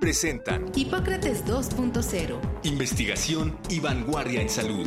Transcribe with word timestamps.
presentan 0.00 0.70
Hipócrates 0.74 1.44
2.0. 1.44 2.38
Investigación 2.64 3.58
y 3.68 3.80
vanguardia 3.80 4.40
en 4.40 4.48
salud. 4.48 4.86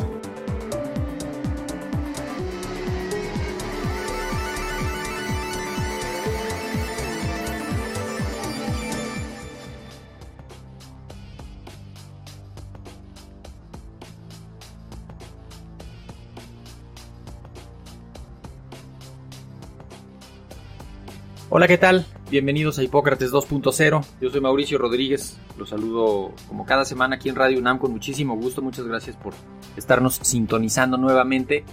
Hola, 21.52 21.68
¿qué 21.68 21.78
tal? 21.78 22.06
Bienvenidos 22.32 22.78
a 22.78 22.84
Hipócrates 22.84 23.32
2.0. 23.32 24.06
Yo 24.22 24.30
soy 24.30 24.40
Mauricio 24.40 24.78
Rodríguez. 24.78 25.40
Los 25.58 25.70
saludo 25.70 26.32
como 26.48 26.64
cada 26.64 26.86
semana 26.86 27.16
aquí 27.16 27.28
en 27.28 27.36
Radio 27.36 27.58
UNAM 27.58 27.80
con 27.80 27.92
muchísimo 27.92 28.36
gusto. 28.36 28.62
Muchas 28.62 28.86
gracias 28.86 29.16
por 29.16 29.34
estarnos 29.76 30.20
sintonizando 30.22 30.96
nuevamente. 30.98 31.64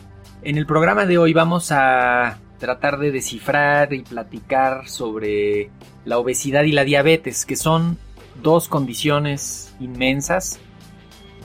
En 0.40 0.56
el 0.56 0.64
programa 0.64 1.04
de 1.04 1.18
hoy 1.18 1.34
vamos 1.34 1.72
a 1.72 2.38
tratar 2.58 2.98
de 2.98 3.12
descifrar 3.12 3.92
y 3.92 4.00
platicar 4.00 4.88
sobre 4.88 5.68
la 6.06 6.16
obesidad 6.16 6.62
y 6.62 6.72
la 6.72 6.84
diabetes, 6.84 7.44
que 7.44 7.56
son 7.56 7.98
dos 8.42 8.68
condiciones 8.68 9.74
inmensas. 9.78 10.58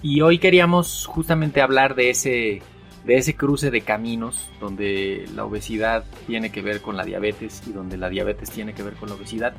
Y 0.02 0.22
hoy 0.22 0.40
queríamos 0.40 1.06
justamente 1.06 1.60
hablar 1.60 1.96
de 1.96 2.12
ese 2.12 2.62
de 3.06 3.18
ese 3.18 3.36
cruce 3.36 3.72
de 3.72 3.82
caminos 3.82 4.50
donde 4.60 5.28
la 5.36 5.46
obesidad 5.46 6.06
tiene 6.28 6.52
que 6.52 6.62
ver 6.62 6.82
con 6.82 6.98
la 6.98 7.04
diabetes 7.04 7.64
y 7.68 7.72
donde 7.72 7.98
la 7.98 8.10
diabetes 8.10 8.52
tiene 8.52 8.74
que 8.74 8.84
ver 8.84 8.94
con 8.94 9.10
la 9.10 9.16
obesidad. 9.16 9.54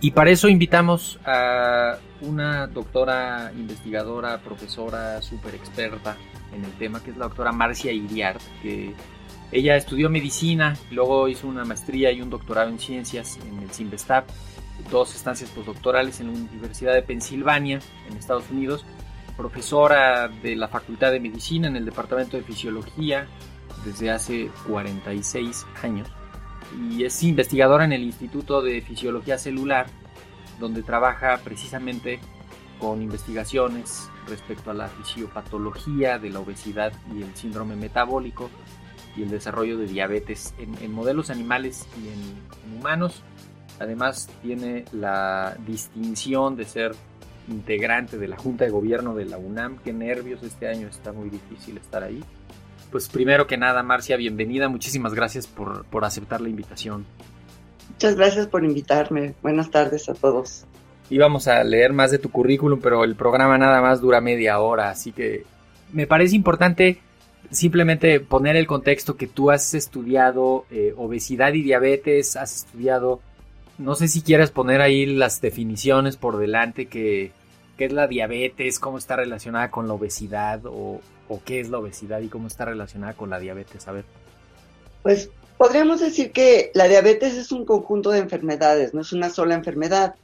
Y 0.00 0.10
para 0.10 0.30
eso 0.30 0.48
invitamos 0.48 1.18
a 1.24 1.96
una 2.22 2.66
doctora 2.66 3.52
investigadora, 3.56 4.38
profesora 4.38 5.22
súper 5.22 5.54
experta 5.54 6.16
en 6.52 6.64
el 6.64 6.72
tema, 6.72 7.02
que 7.02 7.12
es 7.12 7.16
la 7.16 7.26
doctora 7.26 7.52
Marcia 7.52 7.92
Iriart, 7.92 8.40
que 8.62 8.94
ella 9.52 9.76
estudió 9.76 10.10
medicina, 10.10 10.76
luego 10.90 11.28
hizo 11.28 11.46
una 11.46 11.64
maestría 11.64 12.10
y 12.10 12.20
un 12.20 12.30
doctorado 12.30 12.68
en 12.68 12.78
ciencias 12.78 13.38
en 13.46 13.60
el 13.60 13.70
CIMBESTAP, 13.70 14.28
dos 14.90 15.14
estancias 15.14 15.50
postdoctorales 15.50 16.20
en 16.20 16.28
la 16.28 16.32
Universidad 16.32 16.94
de 16.94 17.02
Pensilvania, 17.02 17.78
en 18.08 18.16
Estados 18.16 18.50
Unidos, 18.50 18.84
profesora 19.36 20.28
de 20.28 20.56
la 20.56 20.68
Facultad 20.68 21.12
de 21.12 21.20
Medicina 21.20 21.68
en 21.68 21.76
el 21.76 21.84
Departamento 21.84 22.36
de 22.36 22.42
Fisiología 22.42 23.26
desde 23.84 24.10
hace 24.10 24.50
46 24.66 25.66
años 25.82 26.08
y 26.78 27.04
es 27.04 27.22
investigadora 27.22 27.84
en 27.84 27.92
el 27.92 28.02
Instituto 28.02 28.62
de 28.62 28.80
Fisiología 28.80 29.38
Celular, 29.38 29.86
donde 30.58 30.82
trabaja 30.82 31.38
precisamente 31.42 32.20
con 32.78 33.02
investigaciones 33.02 34.10
respecto 34.26 34.70
a 34.70 34.74
la 34.74 34.88
fisiopatología 34.88 36.18
de 36.18 36.30
la 36.30 36.40
obesidad 36.40 36.92
y 37.14 37.22
el 37.22 37.34
síndrome 37.36 37.76
metabólico 37.76 38.50
y 39.16 39.22
el 39.22 39.30
desarrollo 39.30 39.78
de 39.78 39.86
diabetes 39.86 40.54
en, 40.58 40.92
modelos 40.92 41.30
animales 41.30 41.86
y 42.02 42.08
en 42.08 42.78
humanos. 42.78 43.22
Además 43.78 44.28
tiene 44.42 44.84
la 44.92 45.56
distinción 45.66 46.56
de 46.56 46.64
ser 46.64 46.94
integrante 47.48 48.18
de 48.18 48.28
la 48.28 48.36
Junta 48.36 48.64
de 48.64 48.70
Gobierno 48.70 49.14
de 49.14 49.24
la 49.24 49.38
UNAM. 49.38 49.78
Qué 49.78 49.92
nervios, 49.92 50.42
este 50.42 50.68
año 50.68 50.88
está 50.88 51.12
muy 51.12 51.30
difícil 51.30 51.76
estar 51.76 52.02
ahí. 52.02 52.22
Pues 52.90 53.08
primero 53.08 53.46
que 53.46 53.56
nada, 53.56 53.82
Marcia, 53.82 54.16
bienvenida. 54.16 54.68
Muchísimas 54.68 55.14
gracias 55.14 55.46
por, 55.46 55.84
por 55.86 56.04
aceptar 56.04 56.40
la 56.40 56.48
invitación. 56.48 57.06
Muchas 57.90 58.16
gracias 58.16 58.46
por 58.46 58.64
invitarme. 58.64 59.34
Buenas 59.42 59.70
tardes 59.70 60.08
a 60.08 60.14
todos. 60.14 60.64
Íbamos 61.10 61.48
a 61.48 61.62
leer 61.64 61.92
más 61.92 62.10
de 62.10 62.18
tu 62.18 62.30
currículum, 62.30 62.80
pero 62.80 63.04
el 63.04 63.16
programa 63.16 63.58
nada 63.58 63.80
más 63.80 64.00
dura 64.00 64.20
media 64.20 64.58
hora, 64.60 64.90
así 64.90 65.12
que 65.12 65.44
me 65.92 66.06
parece 66.06 66.34
importante 66.36 66.98
simplemente 67.50 68.20
poner 68.20 68.56
el 68.56 68.66
contexto 68.66 69.16
que 69.16 69.26
tú 69.26 69.50
has 69.50 69.74
estudiado 69.74 70.64
eh, 70.70 70.94
obesidad 70.96 71.52
y 71.52 71.62
diabetes, 71.62 72.36
has 72.36 72.56
estudiado 72.56 73.20
no 73.78 73.94
sé 73.94 74.08
si 74.08 74.22
quieres 74.22 74.50
poner 74.50 74.80
ahí 74.80 75.06
las 75.06 75.40
definiciones 75.40 76.16
por 76.16 76.38
delante 76.38 76.86
que, 76.86 77.32
qué 77.76 77.86
es 77.86 77.92
la 77.92 78.06
diabetes, 78.06 78.78
cómo 78.78 78.98
está 78.98 79.16
relacionada 79.16 79.70
con 79.70 79.88
la 79.88 79.94
obesidad 79.94 80.60
o, 80.66 81.00
qué 81.44 81.60
es 81.60 81.70
la 81.70 81.78
obesidad 81.78 82.20
y 82.20 82.28
cómo 82.28 82.46
está 82.46 82.66
relacionada 82.66 83.14
con 83.14 83.30
la 83.30 83.40
diabetes. 83.40 83.88
A 83.88 83.92
ver. 83.92 84.04
Pues 85.02 85.30
podríamos 85.56 86.00
decir 86.00 86.30
que 86.30 86.70
la 86.74 86.88
diabetes 86.88 87.34
es 87.34 87.52
un 87.52 87.64
conjunto 87.64 88.10
de 88.10 88.18
enfermedades, 88.18 88.92
no 88.92 89.00
es 89.00 89.12
una 89.12 89.30
sola 89.30 89.54
enfermedad. 89.54 90.14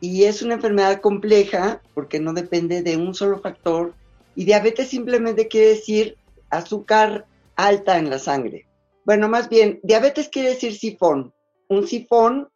Y 0.00 0.24
es 0.24 0.42
una 0.42 0.54
enfermedad 0.54 1.00
compleja 1.00 1.82
porque 1.92 2.20
no 2.20 2.32
depende 2.32 2.82
de 2.82 2.96
un 2.96 3.14
solo 3.14 3.40
factor. 3.40 3.94
Y 4.36 4.44
diabetes 4.44 4.88
simplemente 4.88 5.48
quiere 5.48 5.70
decir 5.70 6.16
azúcar 6.50 7.26
alta 7.56 7.98
en 7.98 8.08
la 8.08 8.20
sangre. 8.20 8.66
Bueno, 9.04 9.28
más 9.28 9.48
bien, 9.48 9.80
diabetes 9.82 10.28
quiere 10.28 10.50
decir 10.50 10.74
sifón. 10.76 11.32
Un 11.66 11.88
sifón 11.88 12.48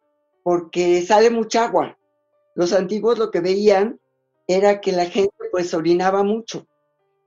porque 0.43 1.01
sale 1.01 1.29
mucha 1.29 1.65
agua. 1.65 1.97
Los 2.55 2.73
antiguos 2.73 3.17
lo 3.17 3.31
que 3.31 3.39
veían 3.39 3.99
era 4.47 4.81
que 4.81 4.91
la 4.91 5.05
gente 5.05 5.33
pues 5.51 5.73
orinaba 5.73 6.23
mucho 6.23 6.67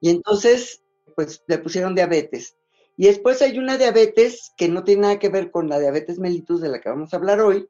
y 0.01 0.11
entonces 0.11 0.83
pues 1.15 1.43
le 1.49 1.59
pusieron 1.59 1.95
diabetes. 1.95 2.57
Y 2.97 3.07
después 3.07 3.43
hay 3.43 3.59
una 3.59 3.77
diabetes 3.77 4.53
que 4.57 4.69
no 4.69 4.85
tiene 4.85 5.03
nada 5.03 5.19
que 5.19 5.29
ver 5.29 5.51
con 5.51 5.69
la 5.69 5.79
diabetes 5.79 6.19
mellitus 6.19 6.61
de 6.61 6.69
la 6.69 6.81
que 6.81 6.89
vamos 6.89 7.13
a 7.13 7.17
hablar 7.17 7.41
hoy, 7.41 7.69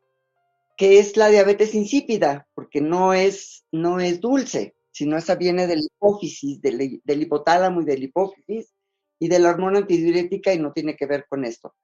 que 0.76 0.98
es 0.98 1.16
la 1.16 1.28
diabetes 1.28 1.74
insípida, 1.74 2.46
porque 2.54 2.80
no 2.80 3.14
es, 3.14 3.64
no 3.72 3.98
es 3.98 4.20
dulce, 4.20 4.76
sino 4.90 5.16
esa 5.16 5.34
viene 5.34 5.66
del 5.66 5.80
hipófisis, 5.80 6.60
del, 6.60 7.02
hipotálamo 7.04 7.82
y 7.82 7.84
del 7.84 8.04
hipófisis 8.04 8.72
y 9.18 9.28
de 9.28 9.38
la 9.38 9.50
hormona 9.50 9.78
antidiurética 9.78 10.52
y 10.52 10.58
no 10.58 10.72
tiene 10.72 10.96
que 10.96 11.06
ver 11.06 11.26
con 11.28 11.44
esto. 11.44 11.74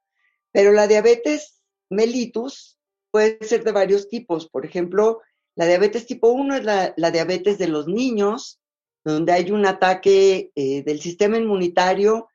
Pero 0.51 0.71
la 0.71 0.87
diabetes 0.87 1.61
mellitus 1.89 2.79
puede 3.13 3.37
ser 3.41 3.63
de 3.63 3.71
varios 3.71 4.09
tipos. 4.09 4.49
Por 4.49 4.65
ejemplo, 4.65 5.21
la 5.55 5.67
diabetes 5.67 6.07
tipo 6.07 6.29
1 6.29 6.55
es 6.55 6.63
la, 6.63 7.11
diabetes 7.11 7.59
de 7.59 7.67
los 7.67 7.87
niños, 7.87 8.59
donde 9.05 9.31
hay 9.33 9.51
un 9.51 9.67
ataque 9.67 10.51
eh, 10.55 10.81
del 10.83 10.99
sistema 10.99 11.37
inmunitario 11.37 12.27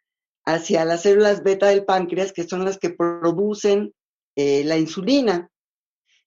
hacia 0.46 0.84
las 0.84 1.02
células 1.02 1.42
beta 1.42 1.66
del 1.66 1.84
páncreas, 1.84 2.32
que 2.32 2.44
son 2.44 2.64
las 2.64 2.78
que 2.78 2.90
producen 2.90 3.92
eh, 4.36 4.62
la 4.64 4.78
insulina. 4.78 5.50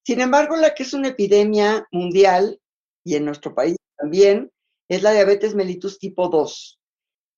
Sin 0.03 0.19
embargo, 0.19 0.57
la 0.57 0.73
que 0.73 0.83
es 0.83 0.93
una 0.93 1.07
epidemia 1.07 1.87
mundial, 1.89 2.59
y 3.05 3.15
en 3.15 3.23
nuestro 3.23 3.55
país 3.55 3.77
también, 3.97 4.51
es 4.89 5.01
la 5.01 5.13
diabetes 5.13 5.55
mellitus 5.55 5.97
tipo 5.97 6.27
2. 6.27 6.77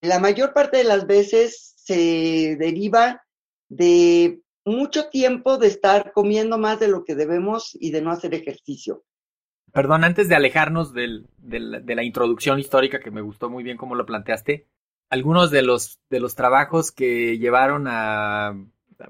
La 0.02 0.20
mayor 0.20 0.52
parte 0.52 0.78
de 0.78 0.84
las 0.84 1.06
veces 1.06 1.76
se 1.78 2.56
deriva 2.58 3.24
de 3.70 4.42
mucho 4.66 5.10
tiempo 5.10 5.58
de 5.58 5.68
estar 5.68 6.12
comiendo 6.14 6.58
más 6.58 6.80
de 6.80 6.88
lo 6.88 7.04
que 7.04 7.16
debemos 7.16 7.78
y 7.80 7.92
de 7.92 8.02
no 8.02 8.12
hacer 8.12 8.34
ejercicio. 8.34 9.04
Perdón, 9.72 10.04
antes 10.04 10.30
de 10.30 10.36
alejarnos 10.36 10.94
de 10.94 11.26
la 11.42 12.04
introducción 12.04 12.60
histórica 12.60 13.00
que 13.00 13.12
me 13.12 13.22
gustó 13.22 13.50
muy 13.50 13.64
bien 13.64 13.78
cómo 13.78 13.96
lo 13.96 14.06
planteaste, 14.06 14.68
algunos 15.10 15.52
de 15.52 15.62
los, 15.62 16.00
de 16.10 16.20
los 16.20 16.36
trabajos 16.36 16.92
que 16.92 17.38
llevaron 17.38 17.86
a, 17.88 18.56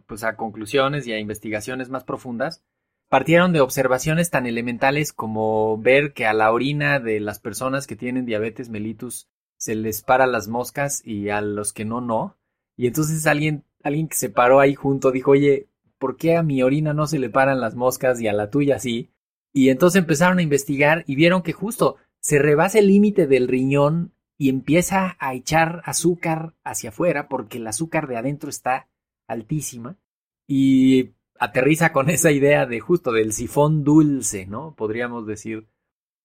pues 0.06 0.24
a 0.24 0.36
conclusiones 0.36 1.08
y 1.08 1.14
a 1.14 1.20
investigaciones 1.20 1.90
más 1.90 2.04
profundas 2.04 2.64
partieron 3.10 3.54
de 3.54 3.62
observaciones 3.62 4.30
tan 4.30 4.46
elementales 4.46 5.14
como 5.14 5.78
ver 5.78 6.14
que 6.14 6.26
a 6.26 6.34
la 6.34 6.52
orina 6.52 7.00
de 7.00 7.20
las 7.20 7.40
personas 7.40 7.86
que 7.88 7.96
tienen 7.96 8.26
diabetes 8.26 8.70
mellitus 8.70 9.30
se 9.56 9.76
les 9.76 10.02
para 10.02 10.28
las 10.28 10.48
moscas 10.48 11.02
y 11.06 11.30
a 11.30 11.40
los 11.40 11.74
que 11.74 11.86
no, 11.86 12.02
no. 12.02 12.38
Y 12.76 12.88
entonces 12.88 13.28
alguien 13.28 13.64
alguien 13.84 14.08
que 14.08 14.16
se 14.16 14.30
paró 14.30 14.60
ahí 14.60 14.74
junto 14.74 15.12
dijo, 15.12 15.32
oye, 15.32 15.68
¿por 16.00 16.18
qué 16.18 16.36
a 16.36 16.44
mi 16.44 16.64
orina 16.64 16.94
no 16.94 17.06
se 17.06 17.20
le 17.20 17.30
paran 17.30 17.62
las 17.62 17.76
moscas 17.76 18.20
y 18.20 18.28
a 18.28 18.34
la 18.34 18.50
tuya 18.50 18.80
sí? 18.80 19.12
Y 19.54 19.70
entonces 19.70 20.00
empezaron 20.00 20.40
a 20.40 20.42
investigar 20.42 21.04
y 21.06 21.16
vieron 21.16 21.44
que 21.44 21.54
justo 21.54 21.98
se 22.20 22.40
rebasa 22.40 22.80
el 22.80 22.88
límite 22.88 23.28
del 23.28 23.48
riñón 23.48 24.14
y 24.38 24.50
empieza 24.50 25.16
a 25.20 25.36
echar 25.36 25.82
azúcar 25.86 26.56
hacia 26.64 26.90
afuera 26.90 27.28
porque 27.28 27.60
el 27.60 27.68
azúcar 27.68 28.08
de 28.08 28.18
adentro 28.18 28.50
está 28.50 28.90
altísima 29.28 29.98
y 30.48 31.12
aterriza 31.38 31.92
con 31.92 32.10
esa 32.10 32.32
idea 32.32 32.66
de 32.66 32.80
justo 32.80 33.12
del 33.12 33.34
sifón 33.34 33.84
dulce, 33.84 34.48
¿no? 34.48 34.76
Podríamos 34.76 35.28
decir 35.28 35.68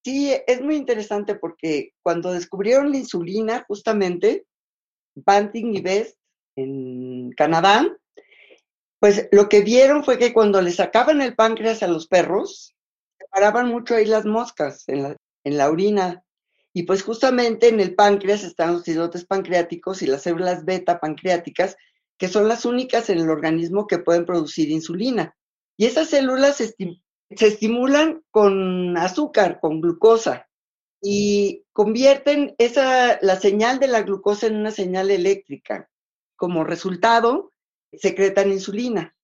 Sí, 0.05 0.33
es 0.47 0.63
muy 0.63 0.77
interesante 0.77 1.35
porque 1.35 1.93
cuando 2.03 2.33
descubrieron 2.33 2.91
la 2.91 2.99
insulina, 2.99 3.65
justamente, 3.67 4.47
Banting 5.15 5.75
y 5.75 5.81
Best 5.81 6.18
en 6.59 7.31
Canadá, 7.33 7.87
pues 9.01 9.29
lo 9.31 9.49
que 9.49 9.61
vieron 9.63 10.05
fue 10.05 10.19
que 10.19 10.33
cuando 10.33 10.61
le 10.61 10.73
sacaban 10.73 11.21
el 11.21 11.35
páncreas 11.35 11.83
a 11.83 11.89
los 11.89 12.09
perros, 12.09 12.75
separaban 13.19 13.69
mucho 13.69 13.95
ahí 13.95 14.07
las 14.07 14.25
moscas 14.25 14.89
en 14.89 15.03
la, 15.05 15.17
en 15.45 15.57
la 15.57 15.71
orina. 15.71 16.25
Y 16.73 16.83
pues 16.83 17.03
justamente 17.03 17.69
en 17.69 17.81
el 17.81 17.95
páncreas 17.95 18.45
están 18.45 18.75
los 18.75 18.89
islotes 18.89 19.25
pancreáticos 19.25 20.03
y 20.03 20.07
las 20.07 20.23
células 20.23 20.65
beta 20.65 21.01
pancreáticas, 21.01 21.77
que 22.19 22.29
son 22.29 22.49
las 22.49 22.65
únicas 22.65 23.09
en 23.11 23.19
el 23.19 23.31
organismo 23.31 23.87
que 23.87 23.99
pueden 23.99 24.27
producir 24.27 24.71
insulina. 24.71 25.37
Y 25.77 25.87
esas 25.87 26.09
células 26.09 26.57
se, 26.57 26.75
se 26.77 27.47
estimulan 27.47 28.23
con 28.31 28.97
azúcar, 28.97 29.61
con 29.61 29.81
glucosa, 29.81 30.49
y 31.01 31.65
convierten 31.73 32.55
esa, 32.59 33.19
la 33.23 33.37
señal 33.37 33.79
de 33.79 33.89
la 33.89 34.03
glucosa 34.03 34.47
en 34.47 34.57
una 34.57 34.71
señal 34.71 35.11
eléctrica. 35.11 35.89
Como 36.39 36.65
resultado, 36.65 37.53
secretan 37.93 38.51
insulina. 38.51 39.15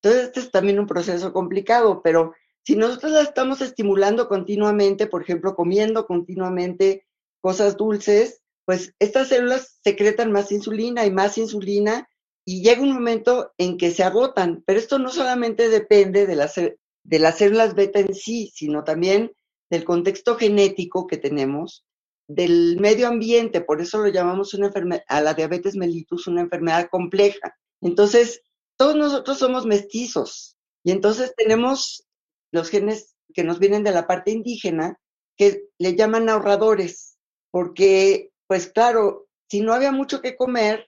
Entonces, 0.00 0.28
este 0.28 0.40
es 0.40 0.50
también 0.50 0.78
un 0.78 0.86
proceso 0.86 1.34
complicado, 1.34 2.00
pero 2.02 2.32
si 2.64 2.76
nosotros 2.76 3.12
la 3.12 3.22
estamos 3.22 3.60
estimulando 3.60 4.28
continuamente, 4.28 5.06
por 5.08 5.22
ejemplo, 5.22 5.54
comiendo 5.54 6.06
continuamente 6.06 7.04
cosas 7.40 7.76
dulces, 7.76 8.40
pues 8.64 8.94
estas 9.00 9.28
células 9.28 9.80
secretan 9.82 10.30
más 10.30 10.52
insulina 10.52 11.04
y 11.04 11.10
más 11.10 11.36
insulina 11.36 12.08
y 12.44 12.62
llega 12.62 12.82
un 12.82 12.92
momento 12.92 13.52
en 13.58 13.76
que 13.76 13.90
se 13.90 14.04
agotan, 14.04 14.62
pero 14.64 14.78
esto 14.78 14.98
no 14.98 15.10
solamente 15.10 15.68
depende 15.68 16.26
de 16.26 16.36
las, 16.36 16.54
de 16.54 17.18
las 17.18 17.38
células 17.38 17.74
beta 17.74 17.98
en 17.98 18.14
sí, 18.14 18.52
sino 18.54 18.84
también 18.84 19.32
del 19.68 19.84
contexto 19.84 20.36
genético 20.36 21.06
que 21.06 21.16
tenemos, 21.16 21.84
del 22.34 22.78
medio 22.80 23.08
ambiente, 23.08 23.60
por 23.60 23.80
eso 23.80 23.98
lo 23.98 24.08
llamamos 24.08 24.54
una 24.54 24.66
enfermedad, 24.68 25.04
a 25.08 25.20
la 25.20 25.34
diabetes 25.34 25.76
mellitus 25.76 26.26
una 26.26 26.40
enfermedad 26.40 26.88
compleja. 26.90 27.56
Entonces, 27.80 28.42
todos 28.76 28.96
nosotros 28.96 29.38
somos 29.38 29.66
mestizos 29.66 30.56
y 30.84 30.92
entonces 30.92 31.34
tenemos 31.36 32.06
los 32.52 32.68
genes 32.70 33.14
que 33.34 33.44
nos 33.44 33.58
vienen 33.58 33.84
de 33.84 33.92
la 33.92 34.06
parte 34.06 34.30
indígena 34.30 34.98
que 35.36 35.64
le 35.78 35.94
llaman 35.94 36.28
ahorradores, 36.28 37.18
porque, 37.50 38.30
pues 38.46 38.68
claro, 38.68 39.26
si 39.50 39.60
no 39.60 39.72
había 39.72 39.92
mucho 39.92 40.20
que 40.20 40.36
comer, 40.36 40.86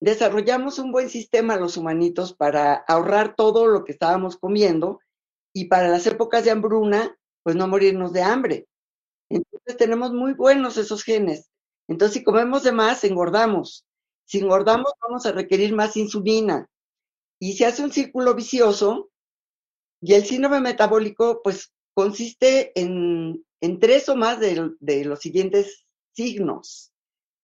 desarrollamos 0.00 0.78
un 0.78 0.92
buen 0.92 1.08
sistema 1.08 1.56
los 1.56 1.76
humanitos 1.76 2.34
para 2.34 2.74
ahorrar 2.74 3.34
todo 3.36 3.66
lo 3.66 3.84
que 3.84 3.92
estábamos 3.92 4.36
comiendo 4.36 5.00
y 5.54 5.66
para 5.66 5.88
las 5.88 6.06
épocas 6.06 6.44
de 6.44 6.50
hambruna, 6.50 7.16
pues 7.42 7.56
no 7.56 7.68
morirnos 7.68 8.12
de 8.12 8.22
hambre. 8.22 8.66
Tenemos 9.78 10.12
muy 10.12 10.34
buenos 10.34 10.76
esos 10.76 11.02
genes. 11.02 11.50
Entonces 11.88 12.18
si 12.18 12.24
comemos 12.24 12.62
de 12.62 12.72
más, 12.72 13.04
engordamos. 13.04 13.84
Si 14.26 14.38
engordamos, 14.38 14.92
vamos 15.00 15.26
a 15.26 15.32
requerir 15.32 15.74
más 15.74 15.96
insulina. 15.96 16.68
Y 17.38 17.54
se 17.54 17.66
hace 17.66 17.82
un 17.82 17.92
círculo 17.92 18.34
vicioso 18.34 19.10
y 20.00 20.14
el 20.14 20.24
síndrome 20.24 20.60
metabólico, 20.60 21.40
pues, 21.42 21.72
consiste 21.94 22.78
en, 22.78 23.44
en 23.60 23.80
tres 23.80 24.08
o 24.08 24.16
más 24.16 24.38
de, 24.40 24.72
de 24.80 25.04
los 25.04 25.20
siguientes 25.20 25.86
signos. 26.12 26.92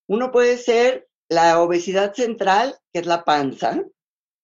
Uno 0.06 0.30
puede 0.30 0.58
ser 0.58 1.08
la 1.30 1.62
obesidad 1.62 2.12
central, 2.14 2.78
que 2.92 3.00
es 3.00 3.06
la 3.06 3.24
panza. 3.24 3.82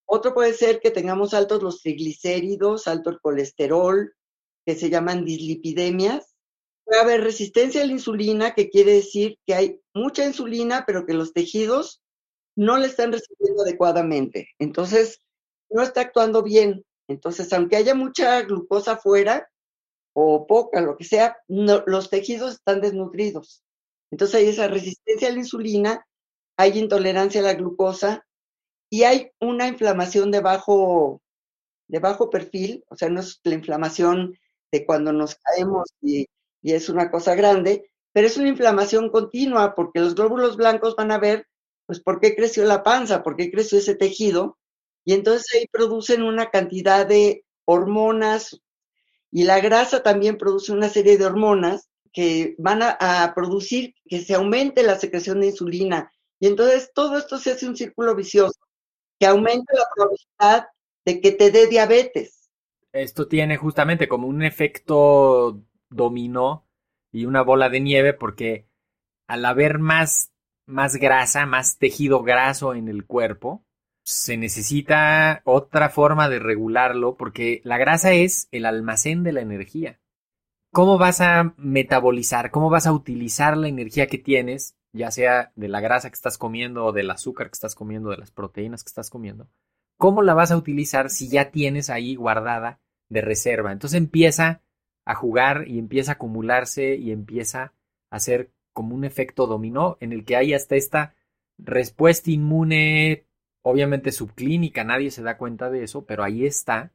Otro 0.05 0.33
puede 0.33 0.53
ser 0.53 0.79
que 0.79 0.89
tengamos 0.89 1.33
altos 1.33 1.61
los 1.61 1.81
triglicéridos, 1.81 2.87
alto 2.87 3.09
el 3.09 3.19
colesterol, 3.19 4.15
que 4.65 4.75
se 4.75 4.89
llaman 4.89 5.25
dislipidemias. 5.25 6.33
Puede 6.87 7.01
haber 7.01 7.23
resistencia 7.25 7.83
a 7.83 7.85
la 7.85 7.91
insulina, 7.91 8.53
que 8.53 8.69
quiere 8.69 8.93
decir 8.93 9.37
que 9.45 9.53
hay 9.53 9.81
mucha 9.93 10.25
insulina, 10.25 10.85
pero 10.87 11.05
que 11.05 11.13
los 11.13 11.33
tejidos 11.33 12.01
no 12.55 12.77
le 12.77 12.87
están 12.87 13.11
recibiendo 13.11 13.63
adecuadamente. 13.63 14.51
Entonces, 14.57 15.21
no 15.69 15.83
está 15.83 15.99
actuando 15.99 16.43
bien. 16.43 16.85
Entonces, 17.09 17.51
aunque 17.51 17.75
haya 17.75 17.93
mucha 17.93 18.41
glucosa 18.43 18.93
afuera 18.93 19.49
o 20.13 20.47
poca, 20.47 20.79
lo 20.79 20.95
que 20.95 21.03
sea, 21.03 21.37
los 21.47 22.09
tejidos 22.09 22.53
están 22.53 22.79
desnutridos. 22.79 23.63
Entonces 24.09 24.35
hay 24.35 24.47
esa 24.47 24.69
resistencia 24.69 25.27
a 25.27 25.31
la 25.31 25.39
insulina, 25.39 26.07
hay 26.55 26.79
intolerancia 26.79 27.41
a 27.41 27.43
la 27.43 27.53
glucosa 27.53 28.25
y 28.89 29.03
hay 29.03 29.31
una 29.41 29.67
inflamación 29.67 30.31
de 30.31 30.39
bajo, 30.39 31.21
de 31.89 31.99
bajo 31.99 32.29
perfil, 32.29 32.85
o 32.87 32.95
sea, 32.95 33.09
no 33.09 33.19
es 33.19 33.41
la 33.43 33.55
inflamación 33.55 34.39
de 34.71 34.85
cuando 34.85 35.11
nos 35.11 35.35
caemos 35.35 35.89
y, 36.01 36.27
y 36.61 36.73
es 36.73 36.89
una 36.89 37.11
cosa 37.11 37.35
grande, 37.35 37.89
pero 38.13 38.27
es 38.27 38.37
una 38.37 38.49
inflamación 38.49 39.09
continua 39.09 39.75
porque 39.75 39.99
los 39.99 40.15
glóbulos 40.15 40.57
blancos 40.57 40.95
van 40.95 41.11
a 41.11 41.19
ver 41.19 41.47
pues 41.85 41.99
por 42.01 42.19
qué 42.19 42.35
creció 42.35 42.65
la 42.65 42.83
panza, 42.83 43.23
por 43.23 43.35
qué 43.35 43.49
creció 43.49 43.77
ese 43.77 43.95
tejido, 43.95 44.57
y 45.05 45.13
entonces 45.13 45.45
ahí 45.55 45.67
producen 45.71 46.21
una 46.21 46.49
cantidad 46.49 47.07
de 47.07 47.45
hormonas, 47.65 48.61
y 49.31 49.43
la 49.43 49.59
grasa 49.59 50.03
también 50.03 50.37
produce 50.37 50.71
una 50.71 50.89
serie 50.89 51.17
de 51.17 51.25
hormonas 51.25 51.89
que 52.11 52.55
van 52.57 52.81
a, 52.81 53.31
producir 53.35 53.93
que 54.07 54.21
se 54.21 54.33
aumente 54.33 54.83
la 54.83 54.97
secreción 54.97 55.39
de 55.41 55.47
insulina. 55.47 56.11
Y 56.39 56.47
entonces 56.47 56.91
todo 56.93 57.17
esto 57.17 57.37
se 57.37 57.51
hace 57.51 57.67
un 57.67 57.75
círculo 57.75 58.15
vicioso 58.15 58.59
que 59.19 59.27
aumenta 59.27 59.73
la 59.73 59.85
probabilidad 59.95 60.67
de 61.05 61.21
que 61.21 61.31
te 61.31 61.51
dé 61.51 61.67
diabetes. 61.67 62.49
Esto 62.91 63.27
tiene 63.27 63.57
justamente 63.57 64.07
como 64.07 64.27
un 64.27 64.43
efecto 64.43 65.61
dominó 65.89 66.67
y 67.11 67.25
una 67.25 67.41
bola 67.41 67.69
de 67.69 67.79
nieve 67.79 68.13
porque 68.13 68.67
al 69.27 69.45
haber 69.45 69.79
más 69.79 70.31
más 70.67 70.97
grasa, 70.97 71.45
más 71.45 71.77
tejido 71.77 72.21
graso 72.21 72.75
en 72.75 72.89
el 72.89 73.05
cuerpo, 73.05 73.63
se 74.03 74.37
necesita 74.37 75.41
otra 75.45 75.89
forma 75.89 76.29
de 76.29 76.39
regularlo 76.39 77.15
porque 77.15 77.61
la 77.63 77.77
grasa 77.77 78.13
es 78.13 78.47
el 78.51 78.65
almacén 78.65 79.23
de 79.23 79.31
la 79.31 79.41
energía. 79.41 79.99
¿Cómo 80.71 80.97
vas 80.97 81.21
a 81.21 81.55
metabolizar, 81.57 82.51
cómo 82.51 82.69
vas 82.69 82.85
a 82.85 82.91
utilizar 82.91 83.57
la 83.57 83.69
energía 83.69 84.07
que 84.07 84.17
tienes, 84.17 84.77
ya 84.93 85.09
sea 85.11 85.51
de 85.55 85.69
la 85.69 85.79
grasa 85.79 86.09
que 86.09 86.15
estás 86.15 86.37
comiendo 86.37 86.85
o 86.85 86.91
del 86.91 87.09
azúcar 87.09 87.47
que 87.47 87.53
estás 87.53 87.73
comiendo, 87.73 88.09
de 88.09 88.17
las 88.17 88.31
proteínas 88.31 88.83
que 88.83 88.89
estás 88.89 89.09
comiendo? 89.09 89.49
¿Cómo 89.97 90.21
la 90.21 90.33
vas 90.33 90.51
a 90.51 90.57
utilizar 90.57 91.09
si 91.09 91.29
ya 91.29 91.49
tienes 91.49 91.89
ahí 91.89 92.15
guardada 92.15 92.79
de 93.09 93.21
reserva? 93.21 93.71
Entonces 93.71 93.97
empieza 93.97 94.61
a 95.07 95.15
jugar 95.15 95.63
y 95.67 95.79
empieza 95.79 96.11
a 96.11 96.15
acumularse 96.15 96.95
y 96.95 97.11
empieza 97.11 97.73
a 98.09 98.19
ser 98.19 98.51
como 98.73 98.93
un 98.93 99.05
efecto 99.05 99.47
dominó 99.47 99.97
en 100.01 100.11
el 100.11 100.25
que 100.25 100.35
hay 100.35 100.53
hasta 100.53 100.75
esta 100.75 101.15
respuesta 101.57 102.29
inmune, 102.29 103.25
obviamente 103.61 104.11
subclínica, 104.11 104.83
nadie 104.83 105.09
se 105.09 105.23
da 105.23 105.37
cuenta 105.37 105.69
de 105.69 105.83
eso, 105.83 106.05
pero 106.05 106.25
ahí 106.25 106.45
está. 106.45 106.91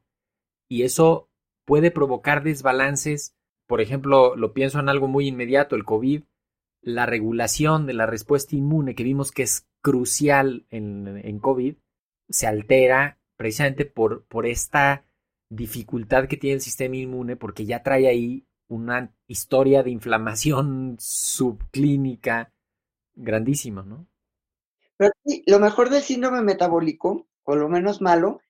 Y 0.69 0.83
eso 0.83 1.27
puede 1.65 1.89
provocar 1.89 2.43
desbalances. 2.43 3.35
Por 3.65 3.81
ejemplo, 3.81 4.35
lo 4.35 4.53
pienso 4.53 4.79
en 4.79 4.89
algo 4.89 5.07
muy 5.07 5.27
inmediato, 5.27 5.75
el 5.75 5.83
COVID, 5.83 6.21
la 6.81 7.07
regulación 7.07 7.87
de 7.87 7.93
la 7.93 8.05
respuesta 8.05 8.55
inmune 8.55 8.93
que 8.93 9.03
vimos 9.03 9.31
que 9.31 9.43
es 9.43 9.67
crucial 9.81 10.67
en, 10.69 11.19
en 11.23 11.39
COVID, 11.39 11.77
se 12.29 12.45
altera 12.45 13.17
precisamente 13.37 13.85
por, 13.85 14.23
por 14.25 14.45
esta 14.45 15.03
dificultad 15.55 16.27
que 16.27 16.37
tiene 16.37 16.55
el 16.55 16.61
sistema 16.61 16.95
inmune, 16.95 17.35
porque 17.35 17.65
ya 17.65 17.83
trae 17.83 18.07
ahí 18.07 18.45
una 18.67 19.13
historia 19.27 19.83
de 19.83 19.91
inflamación 19.91 20.97
subclínica 20.99 22.51
grandísima, 23.15 23.83
¿no? 23.83 24.07
Pero 24.97 25.11
sí, 25.25 25.43
lo 25.47 25.59
mejor 25.59 25.89
del 25.89 26.01
síndrome 26.01 26.41
metabólico, 26.41 27.27
o 27.43 27.55
lo 27.55 27.69
menos 27.69 28.01
malo, 28.01 28.41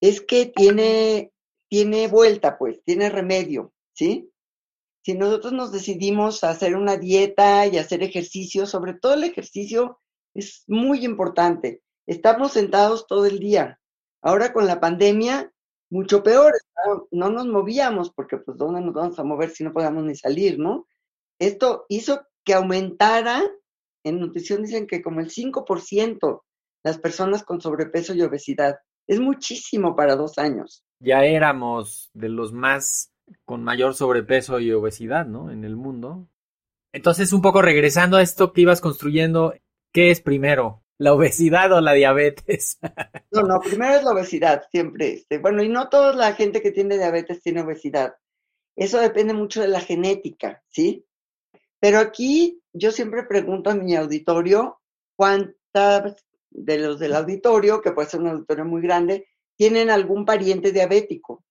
es 0.00 0.20
que 0.20 0.46
tiene, 0.46 1.32
tiene 1.68 2.08
vuelta, 2.08 2.58
pues, 2.58 2.82
tiene 2.84 3.08
remedio, 3.08 3.72
¿sí? 3.92 4.30
Si 5.04 5.14
nosotros 5.14 5.52
nos 5.52 5.72
decidimos 5.72 6.44
a 6.44 6.50
hacer 6.50 6.76
una 6.76 6.96
dieta 6.96 7.66
y 7.66 7.78
hacer 7.78 8.02
ejercicio, 8.02 8.66
sobre 8.66 8.94
todo 8.94 9.14
el 9.14 9.24
ejercicio 9.24 10.00
es 10.34 10.64
muy 10.68 11.04
importante. 11.04 11.82
Estamos 12.06 12.52
sentados 12.52 13.06
todo 13.06 13.26
el 13.26 13.40
día. 13.40 13.80
Ahora 14.20 14.52
con 14.52 14.66
la 14.66 14.80
pandemia 14.80 15.51
mucho 15.92 16.22
peor, 16.22 16.54
no 17.10 17.30
nos 17.30 17.46
movíamos 17.46 18.10
porque 18.10 18.38
pues 18.38 18.56
dónde 18.56 18.80
nos 18.80 18.94
vamos 18.94 19.18
a 19.18 19.24
mover 19.24 19.50
si 19.50 19.62
no 19.62 19.74
podemos 19.74 20.02
ni 20.02 20.16
salir, 20.16 20.58
¿no? 20.58 20.86
Esto 21.38 21.84
hizo 21.90 22.22
que 22.44 22.54
aumentara, 22.54 23.42
en 24.02 24.18
nutrición 24.18 24.62
dicen 24.62 24.86
que 24.86 25.02
como 25.02 25.20
el 25.20 25.28
5% 25.28 26.42
las 26.82 26.98
personas 26.98 27.44
con 27.44 27.60
sobrepeso 27.60 28.14
y 28.14 28.22
obesidad. 28.22 28.78
Es 29.06 29.20
muchísimo 29.20 29.94
para 29.94 30.16
dos 30.16 30.38
años. 30.38 30.82
Ya 30.98 31.24
éramos 31.24 32.10
de 32.14 32.30
los 32.30 32.52
más 32.52 33.12
con 33.44 33.62
mayor 33.62 33.94
sobrepeso 33.94 34.60
y 34.60 34.72
obesidad, 34.72 35.26
¿no? 35.26 35.50
En 35.50 35.64
el 35.64 35.76
mundo. 35.76 36.26
Entonces, 36.92 37.34
un 37.34 37.42
poco 37.42 37.60
regresando 37.60 38.16
a 38.16 38.22
esto 38.22 38.52
que 38.52 38.62
ibas 38.62 38.80
construyendo, 38.80 39.54
¿qué 39.92 40.10
es 40.10 40.22
primero? 40.22 40.81
¿La 41.02 41.14
obesidad 41.14 41.72
o 41.72 41.80
la 41.80 41.94
diabetes? 41.94 42.78
no, 43.32 43.42
no, 43.42 43.58
primero 43.58 43.96
es 43.96 44.04
la 44.04 44.12
obesidad, 44.12 44.62
siempre. 44.70 45.14
Este, 45.14 45.38
bueno, 45.38 45.60
y 45.60 45.68
no 45.68 45.88
toda 45.88 46.14
la 46.14 46.32
gente 46.34 46.62
que 46.62 46.70
tiene 46.70 46.96
diabetes 46.96 47.42
tiene 47.42 47.62
obesidad. 47.62 48.14
Eso 48.76 49.00
depende 49.00 49.34
mucho 49.34 49.60
de 49.60 49.66
la 49.66 49.80
genética, 49.80 50.62
¿sí? 50.68 51.04
Pero 51.80 51.98
aquí 51.98 52.62
yo 52.72 52.92
siempre 52.92 53.24
pregunto 53.24 53.70
a 53.70 53.74
mi 53.74 53.96
auditorio 53.96 54.80
cuántas 55.16 56.24
de 56.50 56.78
los 56.78 57.00
del 57.00 57.16
auditorio, 57.16 57.82
que 57.82 57.90
puede 57.90 58.08
ser 58.08 58.20
un 58.20 58.28
auditorio 58.28 58.64
muy 58.64 58.80
grande, 58.80 59.26
tienen 59.56 59.90
algún 59.90 60.24
pariente 60.24 60.70
diabético. 60.70 61.42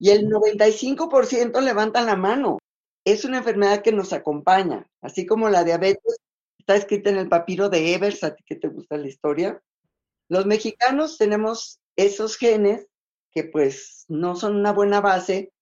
Y 0.00 0.10
el 0.10 0.26
95% 0.26 1.60
levantan 1.60 2.06
la 2.06 2.16
mano. 2.16 2.58
Es 3.04 3.24
una 3.24 3.38
enfermedad 3.38 3.82
que 3.82 3.92
nos 3.92 4.12
acompaña, 4.12 4.90
así 5.00 5.26
como 5.26 5.48
la 5.48 5.62
diabetes 5.62 6.18
está 6.70 6.76
escrita 6.76 7.10
en 7.10 7.16
el 7.16 7.28
papiro 7.28 7.68
de 7.68 7.94
Evers, 7.94 8.22
a 8.22 8.32
ti 8.32 8.44
que 8.46 8.54
te 8.54 8.68
gusta 8.68 8.96
la 8.96 9.08
historia. 9.08 9.60
Los 10.28 10.46
mexicanos 10.46 11.18
tenemos 11.18 11.80
esos 11.96 12.36
genes 12.36 12.86
que 13.32 13.42
pues 13.42 14.04
no 14.06 14.36
son 14.36 14.54
una 14.54 14.72
buena 14.72 15.00
base 15.00 15.52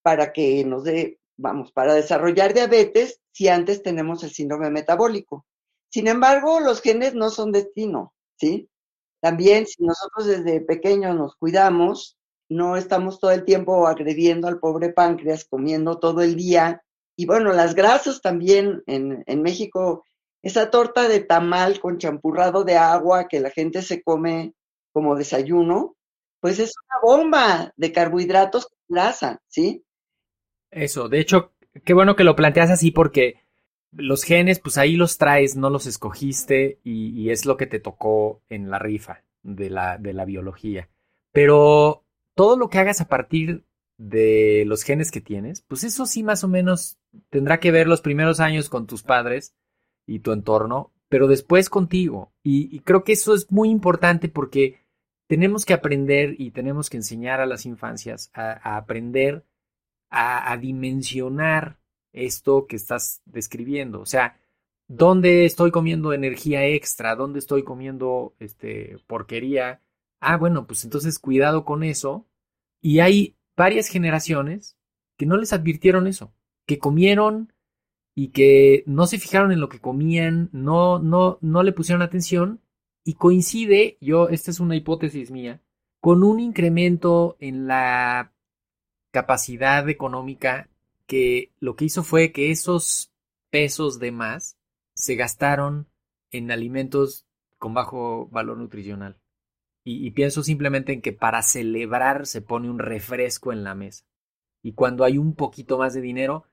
para 0.00 0.32
que 0.32 0.64
nos 0.64 0.84
dé, 0.84 1.18
vamos, 1.36 1.72
para 1.72 1.92
desarrollar 1.92 2.54
diabetes 2.54 3.20
si 3.32 3.48
antes 3.48 3.82
tenemos 3.82 4.24
el 4.24 4.30
síndrome 4.30 4.70
metabólico. 4.70 5.44
Sin 5.90 6.08
embargo, 6.08 6.58
los 6.60 6.80
genes 6.80 7.14
no 7.14 7.28
son 7.28 7.52
destino, 7.52 8.14
¿sí? 8.38 8.66
También 9.20 9.66
si 9.66 9.82
nosotros 9.82 10.26
desde 10.26 10.62
pequeños 10.62 11.14
nos 11.16 11.36
cuidamos, 11.36 12.16
no 12.48 12.78
estamos 12.78 13.20
todo 13.20 13.32
el 13.32 13.44
tiempo 13.44 13.86
agrediendo 13.86 14.48
al 14.48 14.58
pobre 14.58 14.90
páncreas, 14.90 15.44
comiendo 15.44 15.98
todo 15.98 16.22
el 16.22 16.34
día. 16.34 16.82
Y 17.14 17.26
bueno, 17.26 17.52
las 17.52 17.74
grasas 17.74 18.22
también 18.22 18.82
en, 18.86 19.22
en 19.26 19.42
México, 19.42 20.02
esa 20.42 20.70
torta 20.70 21.08
de 21.08 21.20
tamal 21.20 21.80
con 21.80 21.98
champurrado 21.98 22.64
de 22.64 22.76
agua 22.76 23.28
que 23.28 23.40
la 23.40 23.50
gente 23.50 23.82
se 23.82 24.02
come 24.02 24.54
como 24.92 25.14
desayuno, 25.14 25.96
pues 26.40 26.58
es 26.58 26.72
una 26.86 27.00
bomba 27.02 27.72
de 27.76 27.92
carbohidratos 27.92 28.66
con 28.66 28.78
grasa, 28.88 29.40
¿sí? 29.46 29.84
Eso, 30.70 31.08
de 31.08 31.20
hecho, 31.20 31.52
qué 31.84 31.94
bueno 31.94 32.16
que 32.16 32.24
lo 32.24 32.36
planteas 32.36 32.70
así 32.70 32.90
porque 32.90 33.40
los 33.92 34.22
genes, 34.22 34.60
pues 34.60 34.78
ahí 34.78 34.96
los 34.96 35.18
traes, 35.18 35.56
no 35.56 35.68
los 35.68 35.86
escogiste 35.86 36.78
y, 36.84 37.30
es 37.30 37.44
lo 37.44 37.56
que 37.56 37.66
te 37.66 37.80
tocó 37.80 38.42
en 38.48 38.70
la 38.70 38.78
rifa 38.78 39.24
de 39.42 39.68
la, 39.68 39.98
de 39.98 40.12
la 40.12 40.24
biología. 40.24 40.88
Pero 41.32 42.04
todo 42.34 42.56
lo 42.56 42.68
que 42.68 42.78
hagas 42.78 43.00
a 43.00 43.08
partir 43.08 43.64
de 43.98 44.64
los 44.66 44.82
genes 44.82 45.10
que 45.10 45.20
tienes, 45.20 45.62
pues 45.62 45.84
eso 45.84 46.06
sí 46.06 46.22
más 46.22 46.44
o 46.44 46.48
menos 46.48 46.98
tendrá 47.28 47.60
que 47.60 47.70
ver 47.70 47.86
los 47.86 48.00
primeros 48.00 48.40
años 48.40 48.68
con 48.68 48.86
tus 48.86 49.02
padres 49.02 49.54
y 50.06 50.20
tu 50.20 50.32
entorno, 50.32 50.92
pero 51.08 51.26
después 51.26 51.68
contigo. 51.68 52.32
Y, 52.42 52.80
creo 52.80 53.04
que 53.04 53.12
eso 53.12 53.34
es 53.34 53.50
muy 53.50 53.68
importante 53.68 54.28
porque 54.28 54.80
tenemos 55.26 55.64
que 55.64 55.74
aprender 55.74 56.36
y 56.38 56.52
tenemos 56.52 56.88
que 56.90 56.96
enseñar 56.96 57.40
a 57.40 57.46
las 57.46 57.66
infancias 57.66 58.30
a, 58.34 58.76
aprender 58.76 59.44
a, 60.10 60.56
dimensionar 60.56 61.78
esto 62.12 62.66
que 62.66 62.76
estás 62.76 63.22
describiendo. 63.24 64.00
O 64.00 64.06
sea, 64.06 64.38
¿dónde 64.88 65.44
estoy 65.44 65.70
comiendo 65.70 66.12
energía 66.12 66.64
extra? 66.66 67.14
¿Dónde 67.16 67.38
estoy 67.38 67.64
comiendo 67.64 68.34
este, 68.38 68.98
porquería? 69.06 69.80
Ah, 70.20 70.36
bueno, 70.36 70.66
pues 70.66 70.84
entonces 70.84 71.18
cuidado 71.18 71.64
con 71.64 71.82
eso. 71.82 72.26
Y 72.80 73.00
hay 73.00 73.36
varias 73.56 73.88
generaciones 73.88 74.76
que 75.16 75.26
no 75.26 75.36
les 75.36 75.52
advirtieron 75.52 76.06
eso, 76.06 76.32
que 76.66 76.78
comieron 76.78 77.52
y 78.14 78.28
que 78.28 78.82
no 78.86 79.06
se 79.06 79.18
fijaron 79.18 79.52
en 79.52 79.60
lo 79.60 79.68
que 79.68 79.80
comían, 79.80 80.50
no, 80.52 80.98
no, 80.98 81.38
no 81.40 81.62
le 81.62 81.72
pusieron 81.72 82.02
atención 82.02 82.60
y 83.04 83.14
coincide, 83.14 83.96
yo, 84.00 84.28
esta 84.28 84.50
es 84.50 84.60
una 84.60 84.76
hipótesis 84.76 85.30
mía, 85.30 85.62
con 86.00 86.22
un 86.22 86.40
incremento 86.40 87.36
en 87.40 87.66
la 87.66 88.32
capacidad 89.10 89.88
económica 89.88 90.68
que 91.06 91.52
lo 91.58 91.76
que 91.76 91.86
hizo 91.86 92.02
fue 92.02 92.32
que 92.32 92.50
esos 92.50 93.12
pesos 93.50 93.98
de 93.98 94.12
más 94.12 94.56
se 94.94 95.16
gastaron 95.16 95.88
en 96.30 96.50
alimentos 96.50 97.26
con 97.58 97.74
bajo 97.74 98.28
valor 98.28 98.58
nutricional. 98.58 99.18
Y, 99.82 100.06
y, 100.06 100.10
pienso 100.10 100.42
simplemente 100.42 100.92
en 100.92 101.00
que 101.00 101.12
para 101.12 101.42
celebrar 101.42 102.26
se 102.26 102.42
pone 102.42 102.68
un 102.68 102.78
refresco 102.78 103.50
en 103.52 103.64
la 103.64 103.74
mesa. 103.74 104.04
Y 104.62 104.72
cuando 104.72 105.04
hay 105.04 105.16
un 105.16 105.34
poquito 105.34 105.78
más 105.78 105.94
de 105.94 106.02
dinero, 106.02 106.44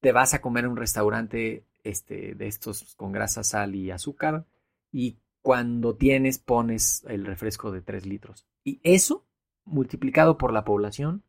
te 0.00 0.12
vas 0.12 0.34
a 0.34 0.40
comer 0.40 0.66
un 0.66 0.76
restaurante 0.76 1.64
este, 1.84 2.34
de 2.34 2.46
estos 2.46 2.94
con 2.96 3.12
grasa, 3.12 3.42
sal 3.42 3.74
y 3.74 3.90
azúcar. 3.90 4.44
Y 4.92 5.18
cuando 5.42 5.96
tienes, 5.96 6.38
pones 6.38 7.04
el 7.08 7.24
refresco 7.24 7.70
de 7.70 7.82
3 7.82 8.06
litros. 8.06 8.46
Y 8.64 8.80
eso, 8.82 9.26
multiplicado 9.64 10.38
por 10.38 10.52
la 10.52 10.64
población, 10.64 11.22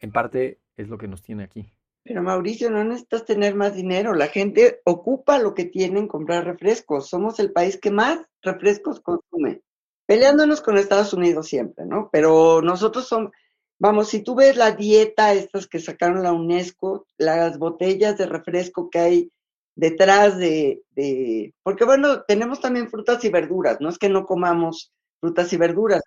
en 0.00 0.12
parte 0.12 0.60
es 0.76 0.88
lo 0.88 0.98
que 0.98 1.08
nos 1.08 1.22
tiene 1.22 1.44
aquí. 1.44 1.70
Pero 2.02 2.22
Mauricio, 2.22 2.70
no 2.70 2.84
necesitas 2.84 3.24
tener 3.24 3.54
más 3.54 3.74
dinero. 3.74 4.12
La 4.14 4.26
gente 4.26 4.82
ocupa 4.84 5.38
lo 5.38 5.54
que 5.54 5.64
tiene 5.64 6.00
en 6.00 6.08
comprar 6.08 6.44
refrescos. 6.44 7.08
Somos 7.08 7.40
el 7.40 7.50
país 7.50 7.78
que 7.78 7.90
más 7.90 8.20
refrescos 8.42 9.00
consume. 9.00 9.62
Peleándonos 10.06 10.60
con 10.60 10.76
Estados 10.76 11.14
Unidos 11.14 11.48
siempre, 11.48 11.86
¿no? 11.86 12.10
Pero 12.12 12.60
nosotros 12.60 13.08
somos, 13.08 13.32
vamos, 13.78 14.08
si 14.08 14.22
tú 14.22 14.34
ves 14.34 14.56
la 14.56 14.72
dieta, 14.72 15.32
estas 15.32 15.66
que 15.66 15.80
sacaron 15.80 16.22
la 16.22 16.32
UNESCO, 16.32 17.06
las 17.18 17.58
botellas 17.58 18.16
de 18.18 18.26
refresco 18.26 18.90
que 18.90 18.98
hay 18.98 19.32
detrás 19.74 20.38
de, 20.38 20.82
porque 21.62 21.84
bueno, 21.84 22.22
tenemos 22.22 22.60
también 22.60 22.88
frutas 22.88 23.24
y 23.24 23.28
verduras, 23.28 23.80
no 23.80 23.88
es 23.88 23.98
que 23.98 24.08
no 24.08 24.24
comamos 24.24 24.92
frutas 25.20 25.52
y 25.52 25.56
verduras, 25.56 26.02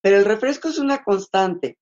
pero 0.00 0.16
el 0.16 0.24
refresco 0.24 0.68
es 0.68 0.78
una 0.78 1.02
constante. 1.02 1.78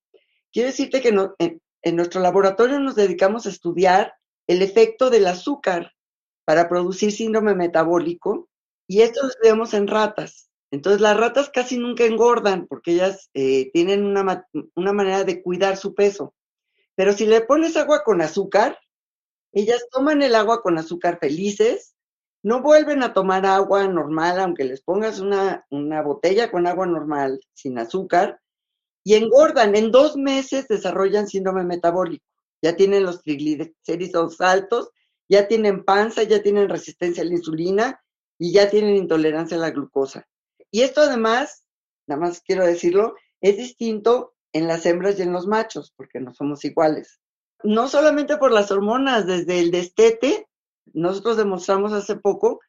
Quiero 0.50 0.68
decirte 0.68 1.02
que 1.02 1.10
en, 1.10 1.60
en 1.82 1.96
nuestro 1.96 2.20
laboratorio 2.20 2.80
nos 2.80 2.96
dedicamos 2.96 3.46
a 3.46 3.50
estudiar 3.50 4.14
el 4.46 4.62
efecto 4.62 5.10
del 5.10 5.26
azúcar 5.26 5.92
para 6.44 6.68
producir 6.68 7.12
síndrome 7.12 7.54
metabólico 7.54 8.48
y 8.86 9.02
esto 9.02 9.22
lo 9.22 9.28
estudiamos 9.28 9.74
en 9.74 9.86
ratas. 9.86 10.47
Entonces 10.70 11.00
las 11.00 11.16
ratas 11.16 11.50
casi 11.50 11.78
nunca 11.78 12.04
engordan 12.04 12.66
porque 12.66 12.92
ellas 12.92 13.30
eh, 13.34 13.70
tienen 13.72 14.04
una, 14.04 14.46
una 14.74 14.92
manera 14.92 15.24
de 15.24 15.42
cuidar 15.42 15.76
su 15.76 15.94
peso. 15.94 16.34
Pero 16.94 17.12
si 17.12 17.26
le 17.26 17.40
pones 17.42 17.76
agua 17.76 18.02
con 18.04 18.20
azúcar, 18.20 18.78
ellas 19.52 19.86
toman 19.90 20.22
el 20.22 20.34
agua 20.34 20.62
con 20.62 20.78
azúcar 20.78 21.18
felices, 21.18 21.94
no 22.42 22.62
vuelven 22.62 23.02
a 23.02 23.12
tomar 23.12 23.46
agua 23.46 23.86
normal, 23.88 24.38
aunque 24.40 24.64
les 24.64 24.82
pongas 24.82 25.20
una, 25.20 25.64
botella 26.02 26.50
con 26.50 26.66
agua 26.66 26.86
normal, 26.86 27.40
sin 27.54 27.78
azúcar, 27.78 28.40
y 29.04 29.14
engordan. 29.14 29.74
En 29.74 29.90
dos 29.90 30.16
meses 30.16 30.68
desarrollan 30.68 31.28
síndrome 31.28 31.64
metabólico. 31.64 32.24
Ya 32.62 32.76
tienen 32.76 33.04
los 33.04 33.22
triglicéridos 33.22 34.40
altos, 34.40 34.90
ya 35.28 35.48
tienen 35.48 35.84
panza, 35.84 36.22
ya 36.22 36.42
tienen 36.42 36.68
resistencia 36.68 37.22
a 37.22 37.26
la 37.26 37.34
insulina 37.34 38.00
y 38.38 38.52
ya 38.52 38.70
tienen 38.70 38.96
intolerancia 38.96 39.56
a 39.56 39.60
la 39.60 39.70
glucosa. 39.70 40.26
Y 40.70 40.82
esto 40.82 41.00
además, 41.00 41.64
nada 42.06 42.20
más 42.20 42.40
quiero 42.40 42.66
decirlo, 42.66 43.14
es 43.40 43.56
distinto 43.56 44.34
en 44.52 44.66
las 44.66 44.86
hembras 44.86 45.18
y 45.18 45.22
en 45.22 45.32
los 45.32 45.46
machos, 45.46 45.92
porque 45.96 46.20
no 46.20 46.34
somos 46.34 46.64
iguales 46.64 47.20
no 47.62 47.88
solamente 47.88 48.36
por 48.36 48.52
las 48.52 48.70
hormonas, 48.70 49.26
desde 49.26 49.60
el 49.60 49.70
destete, 49.70 50.46
nosotros 50.92 51.36
demostramos 51.36 51.92
hace 51.92 52.16
poco 52.16 52.60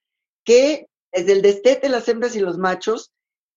que 0.44 0.88
desde 1.12 1.34
el 1.34 1.42
destete 1.42 1.90
las 1.90 2.08
hembras 2.08 2.36
y 2.36 2.40
los 2.40 2.58
machos 2.58 3.12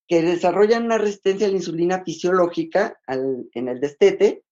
que 0.07 0.23
desarrollan 0.23 0.85
una 0.85 0.99
resistencia 0.99 1.47
a 1.47 1.51
la 1.51 1.57
insulina 1.57 2.05
fisiológica 2.05 2.99
en 3.07 3.69
el 3.69 3.81
destete, 3.81 4.45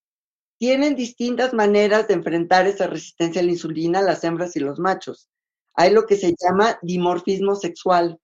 tienen 0.57 0.95
distintas 0.95 1.53
maneras 1.53 2.07
de 2.07 2.13
enfrentar 2.15 2.67
esa 2.67 2.87
resistencia 2.87 3.41
a 3.41 3.45
la 3.45 3.51
insulina 3.51 4.01
las 4.01 4.23
hembras 4.23 4.55
y 4.55 4.59
los 4.59 4.79
machos. 4.79 5.29
Hay 5.73 5.91
lo 5.91 6.05
que 6.05 6.15
se 6.15 6.35
llama 6.39 6.77
dimorfismo 6.81 7.55
sexual. 7.55 8.19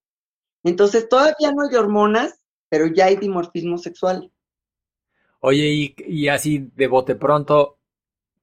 Entonces 0.68 1.08
todavía 1.08 1.52
no 1.52 1.62
hay 1.62 1.74
hormonas, 1.74 2.40
pero 2.68 2.86
ya 2.86 3.06
hay 3.06 3.16
dimorfismo 3.16 3.78
sexual. 3.78 4.30
Oye, 5.40 5.94
y, 5.96 6.28
así 6.28 6.70
de 6.74 6.86
bote 6.86 7.14
pronto, 7.14 7.78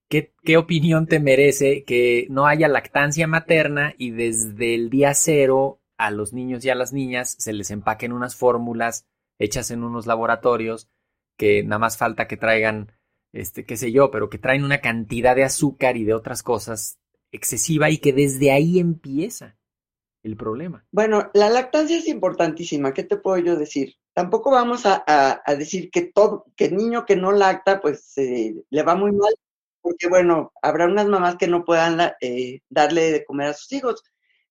¿Qué, 0.07 0.57
opinión 0.57 1.07
te 1.07 1.19
merece 1.19 1.83
que 1.83 2.27
no 2.29 2.45
haya 2.45 2.67
lactancia 2.67 3.27
materna 3.27 3.95
y 3.97 4.11
desde 4.11 4.75
el 4.75 4.91
día 4.91 5.13
cero 5.15 5.81
a 5.97 6.11
los 6.11 6.31
niños 6.31 6.63
y 6.63 6.69
a 6.69 6.75
las 6.75 6.93
niñas 6.93 7.35
se 7.39 7.53
les 7.53 7.71
empaquen 7.71 8.13
unas 8.13 8.35
fórmulas 8.35 9.07
hechas 9.39 9.71
en 9.71 9.83
unos 9.83 10.05
laboratorios 10.05 10.89
que 11.37 11.63
nada 11.63 11.79
más 11.79 11.97
falta 11.97 12.27
que 12.27 12.37
traigan, 12.37 12.91
este, 13.33 13.65
qué 13.65 13.77
sé 13.77 13.91
yo, 13.91 14.11
pero 14.11 14.29
que 14.29 14.37
traen 14.37 14.63
una 14.63 14.79
cantidad 14.79 15.35
de 15.35 15.43
azúcar 15.43 15.97
y 15.97 16.03
de 16.03 16.13
otras 16.13 16.43
cosas 16.43 16.99
excesiva 17.31 17.89
y 17.89 17.97
que 17.97 18.13
desde 18.13 18.51
ahí 18.51 18.79
empieza 18.79 19.57
el 20.25 20.35
problema. 20.37 20.85
Bueno, 20.91 21.29
la 21.33 21.49
lactancia 21.49 21.97
es 21.97 22.07
importantísima. 22.07 22.93
¿Qué 22.93 23.03
te 23.03 23.17
puedo 23.17 23.37
yo 23.37 23.55
decir? 23.55 23.95
Tampoco 24.13 24.51
vamos 24.51 24.83
a, 24.85 25.41
decir 25.57 25.89
que 25.91 26.03
todo, 26.03 26.45
que 26.55 26.65
el 26.65 26.75
niño 26.75 27.05
que 27.05 27.15
no 27.15 27.31
lacta, 27.31 27.79
pues 27.79 28.17
eh, 28.17 28.55
le 28.69 28.83
va 28.83 28.95
muy 28.95 29.11
mal 29.11 29.33
porque 29.85 30.07
bueno, 30.07 30.51
habrá 30.63 30.87
unas 30.87 31.05
mamás 31.05 31.35
que 31.35 31.47
no 31.47 31.63
puedan 31.63 32.01
eh, 32.19 32.61
darle 32.69 33.11
de 33.11 33.23
comer 33.23 33.49
a 33.49 33.53
sus 33.53 33.71
hijos. 33.71 34.01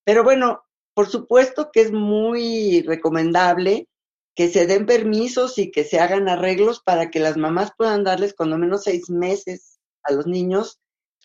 Pero 0.04 0.22
bueno, 0.22 0.62
por 0.94 1.08
supuesto 1.08 1.70
que 1.72 1.80
es 1.80 1.90
muy 1.90 2.82
recomendable 2.82 3.88
que 4.36 4.48
se 4.48 4.68
den 4.68 4.86
permisos 4.86 5.58
y 5.58 5.72
que 5.72 5.82
se 5.82 5.98
hagan 5.98 6.28
arreglos 6.28 6.82
para 6.84 7.10
que 7.10 7.18
las 7.18 7.36
mamás 7.36 7.72
puedan 7.76 8.04
darles 8.04 8.32
cuando 8.32 8.58
menos 8.58 8.84
seis 8.84 9.10
meses 9.10 9.80
a 10.04 10.12
los 10.12 10.28
niños 10.28 10.78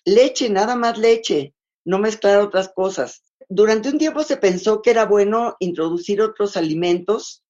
leche, 0.05 0.49
nada 0.49 0.75
más 0.75 0.97
leche, 0.97 1.53
no 1.85 1.99
mezclar 1.99 2.39
otras 2.39 2.69
cosas. 2.73 3.23
Durante 3.49 3.89
un 3.89 3.97
tiempo 3.97 4.23
se 4.23 4.37
pensó 4.37 4.81
que 4.81 4.91
era 4.91 5.05
bueno 5.05 5.55
introducir 5.59 6.21
otros 6.21 6.55
alimentos 6.55 7.43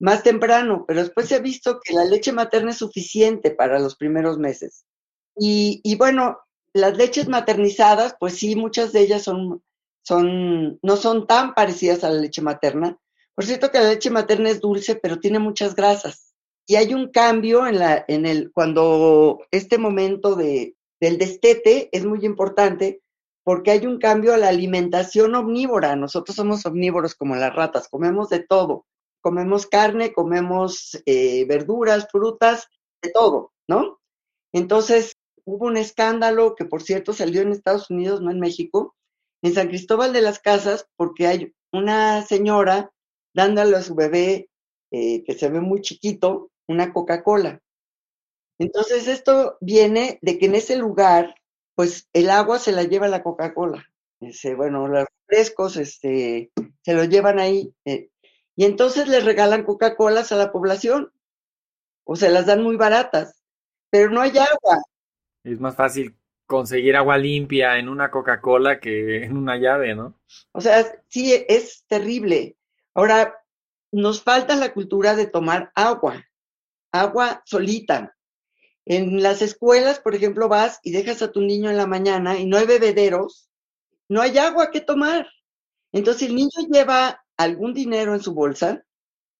más 0.00 0.24
temprano, 0.24 0.84
pero 0.86 1.00
después 1.00 1.28
se 1.28 1.36
ha 1.36 1.38
visto 1.38 1.80
que 1.82 1.94
la 1.94 2.04
leche 2.04 2.32
materna 2.32 2.72
es 2.72 2.78
suficiente 2.78 3.52
para 3.52 3.78
los 3.78 3.96
primeros 3.96 4.38
meses. 4.38 4.84
Y, 5.38 5.94
bueno, 5.96 6.38
las 6.72 6.96
leches 6.96 7.28
maternizadas, 7.28 8.16
pues 8.18 8.34
sí, 8.34 8.56
muchas 8.56 8.92
de 8.92 9.00
ellas 9.00 9.22
son, 9.22 9.62
no 10.82 10.96
son 10.96 11.26
tan 11.26 11.54
parecidas 11.54 12.04
a 12.04 12.10
la 12.10 12.20
leche 12.20 12.42
materna. 12.42 12.98
Por 13.34 13.44
cierto 13.44 13.70
que 13.70 13.78
la 13.78 13.90
leche 13.90 14.10
materna 14.10 14.50
es 14.50 14.60
dulce, 14.60 14.96
pero 14.96 15.20
tiene 15.20 15.38
muchas 15.38 15.74
grasas. 15.76 16.34
Y 16.66 16.74
hay 16.76 16.92
un 16.92 17.10
cambio 17.10 17.66
en, 17.66 17.78
en 18.08 18.26
el, 18.26 18.50
cuando 18.50 19.46
este 19.50 19.78
momento 19.78 20.34
de, 20.34 20.74
del 21.00 21.18
destete 21.18 21.88
es 21.92 22.04
muy 22.04 22.24
importante, 22.24 23.02
porque 23.46 23.70
hay 23.70 23.86
un 23.86 23.98
cambio 23.98 24.34
a 24.34 24.38
la 24.38 24.48
alimentación 24.48 25.36
omnívora. 25.36 25.94
Nosotros 25.94 26.34
somos 26.34 26.66
omnívoros 26.66 27.14
como 27.14 27.36
las 27.36 27.54
ratas, 27.54 27.86
comemos 27.86 28.28
de 28.28 28.40
todo. 28.40 28.86
Comemos 29.20 29.68
carne, 29.68 30.12
comemos 30.12 31.00
eh, 31.06 31.44
verduras, 31.46 32.08
frutas, 32.10 32.66
de 33.00 33.12
todo, 33.12 33.52
¿no? 33.68 34.00
Entonces, 34.52 35.14
hubo 35.44 35.66
un 35.66 35.76
escándalo 35.76 36.56
que, 36.56 36.64
por 36.64 36.82
cierto, 36.82 37.12
salió 37.12 37.40
en 37.40 37.52
Estados 37.52 37.88
Unidos, 37.88 38.20
no 38.20 38.32
en 38.32 38.40
México, 38.40 38.96
en 39.42 39.54
San 39.54 39.68
Cristóbal 39.68 40.12
de 40.12 40.22
las 40.22 40.40
Casas, 40.40 40.88
porque 40.96 41.28
hay 41.28 41.54
una 41.72 42.22
señora 42.26 42.90
dándole 43.32 43.76
a 43.76 43.82
su 43.82 43.94
bebé, 43.94 44.50
eh, 44.90 45.22
que 45.22 45.34
se 45.34 45.48
ve 45.50 45.60
muy 45.60 45.82
chiquito, 45.82 46.50
una 46.66 46.92
Coca-Cola. 46.92 47.60
Entonces, 48.58 49.06
esto 49.06 49.56
viene 49.60 50.18
de 50.20 50.36
que 50.36 50.46
en 50.46 50.56
ese 50.56 50.74
lugar, 50.74 51.36
pues 51.76 52.08
el 52.14 52.30
agua 52.30 52.58
se 52.58 52.72
la 52.72 52.82
lleva 52.84 53.06
la 53.06 53.22
Coca-Cola. 53.22 53.86
Bueno, 54.56 54.88
los 54.88 55.06
frescos 55.26 55.76
este, 55.76 56.50
se 56.82 56.94
lo 56.94 57.04
llevan 57.04 57.38
ahí. 57.38 57.72
Eh, 57.84 58.10
y 58.56 58.64
entonces 58.64 59.06
les 59.08 59.24
regalan 59.24 59.64
Coca-Colas 59.64 60.32
a 60.32 60.36
la 60.36 60.50
población. 60.50 61.12
O 62.04 62.16
se 62.16 62.30
las 62.30 62.46
dan 62.46 62.62
muy 62.62 62.76
baratas. 62.76 63.42
Pero 63.90 64.10
no 64.10 64.22
hay 64.22 64.30
agua. 64.30 64.82
Es 65.44 65.60
más 65.60 65.76
fácil 65.76 66.16
conseguir 66.46 66.96
agua 66.96 67.18
limpia 67.18 67.78
en 67.78 67.90
una 67.90 68.10
Coca-Cola 68.10 68.80
que 68.80 69.24
en 69.24 69.36
una 69.36 69.58
llave, 69.58 69.94
¿no? 69.94 70.18
O 70.52 70.62
sea, 70.62 70.82
sí, 71.08 71.44
es 71.46 71.84
terrible. 71.86 72.56
Ahora, 72.94 73.44
nos 73.92 74.22
falta 74.22 74.56
la 74.56 74.72
cultura 74.72 75.14
de 75.14 75.26
tomar 75.26 75.72
agua, 75.74 76.24
agua 76.90 77.42
solita. 77.44 78.15
En 78.86 79.20
las 79.20 79.42
escuelas, 79.42 79.98
por 79.98 80.14
ejemplo, 80.14 80.48
vas 80.48 80.78
y 80.82 80.92
dejas 80.92 81.20
a 81.20 81.32
tu 81.32 81.40
niño 81.40 81.68
en 81.68 81.76
la 81.76 81.88
mañana 81.88 82.38
y 82.38 82.46
no 82.46 82.56
hay 82.56 82.66
bebederos, 82.66 83.50
no 84.08 84.22
hay 84.22 84.38
agua 84.38 84.70
que 84.70 84.80
tomar. 84.80 85.26
Entonces 85.92 86.28
el 86.28 86.36
niño 86.36 86.50
lleva 86.70 87.24
algún 87.36 87.74
dinero 87.74 88.14
en 88.14 88.20
su 88.20 88.32
bolsa, 88.32 88.84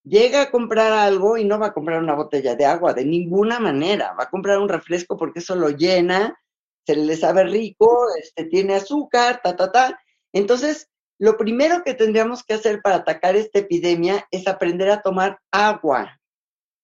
llega 0.03 0.43
a 0.43 0.51
comprar 0.51 0.93
algo 0.93 1.37
y 1.37 1.45
no 1.45 1.59
va 1.59 1.67
a 1.69 1.73
comprar 1.73 2.03
una 2.03 2.15
botella 2.15 2.57
de 2.57 2.65
agua 2.65 2.93
de 2.93 3.05
ninguna 3.05 3.61
manera, 3.61 4.15
va 4.19 4.25
a 4.25 4.31
comprar 4.31 4.59
un 4.59 4.69
refresco 4.69 5.17
porque 5.17 5.39
eso 5.39 5.55
lo 5.55 5.71
llena, 5.71 6.37
se 6.85 6.97
le 6.97 7.17
sabe 7.17 7.45
rico, 7.45 8.07
este, 8.21 8.45
tiene 8.45 8.75
azúcar, 8.75 9.41
ta, 9.43 9.55
ta, 9.55 9.71
ta. 9.71 10.01
Entonces, 10.33 10.89
lo 11.19 11.37
primero 11.37 11.83
que 11.85 11.95
tendríamos 11.95 12.45
que 12.45 12.55
hacer 12.55 12.81
para 12.83 12.97
atacar 12.97 13.37
esta 13.37 13.61
epidemia 13.61 14.27
es 14.31 14.47
aprender 14.49 14.91
a 14.91 15.03
tomar 15.03 15.39
agua. 15.51 16.21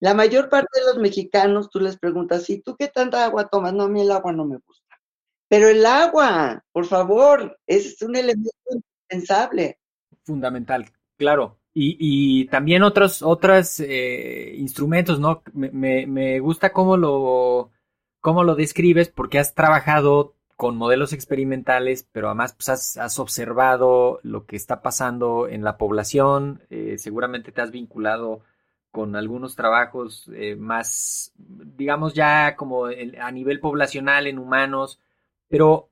La 0.02 0.14
mayor 0.14 0.48
parte 0.48 0.80
de 0.80 0.86
los 0.86 0.98
mexicanos, 0.98 1.70
tú 1.70 1.78
les 1.78 1.96
preguntas, 1.96 2.50
¿y 2.50 2.60
tú 2.60 2.74
qué 2.76 2.88
tanta 2.88 3.24
agua 3.24 3.46
tomas? 3.46 3.72
No, 3.72 3.84
a 3.84 3.88
mí 3.88 4.00
el 4.00 4.10
agua 4.10 4.32
no 4.32 4.44
me 4.44 4.56
gusta. 4.56 4.98
Pero 5.48 5.68
el 5.68 5.86
agua, 5.86 6.64
por 6.72 6.86
favor, 6.86 7.56
es 7.68 8.02
un 8.02 8.16
elemento 8.16 8.50
indispensable. 8.68 9.78
Fundamental, 10.24 10.90
claro. 11.16 11.60
Y, 11.72 12.46
también 12.46 12.82
otros, 12.82 13.22
otros 13.22 13.78
eh, 13.78 14.56
instrumentos, 14.58 15.20
¿no? 15.20 15.44
Me, 15.52 16.04
me, 16.08 16.40
gusta 16.40 16.72
cómo 16.72 16.96
lo, 16.96 17.70
cómo 18.20 18.42
lo 18.42 18.56
describes 18.56 19.08
porque 19.08 19.38
has 19.38 19.54
trabajado 19.54 20.34
con 20.56 20.76
modelos 20.76 21.12
experimentales, 21.12 22.08
pero 22.10 22.26
además 22.26 22.54
pues, 22.54 22.70
has, 22.70 22.96
has, 22.96 23.20
observado 23.20 24.18
lo 24.24 24.46
que 24.46 24.56
está 24.56 24.82
pasando 24.82 25.46
en 25.46 25.62
la 25.62 25.78
población, 25.78 26.60
eh, 26.70 26.96
seguramente 26.98 27.52
te 27.52 27.62
has 27.62 27.70
vinculado 27.70 28.42
con 28.92 29.16
algunos 29.16 29.56
trabajos 29.56 30.30
eh, 30.34 30.54
más, 30.54 31.32
digamos 31.36 32.14
ya 32.14 32.54
como 32.54 32.86
a 32.86 33.30
nivel 33.32 33.58
poblacional 33.58 34.28
en 34.28 34.38
humanos, 34.38 35.00
pero 35.48 35.90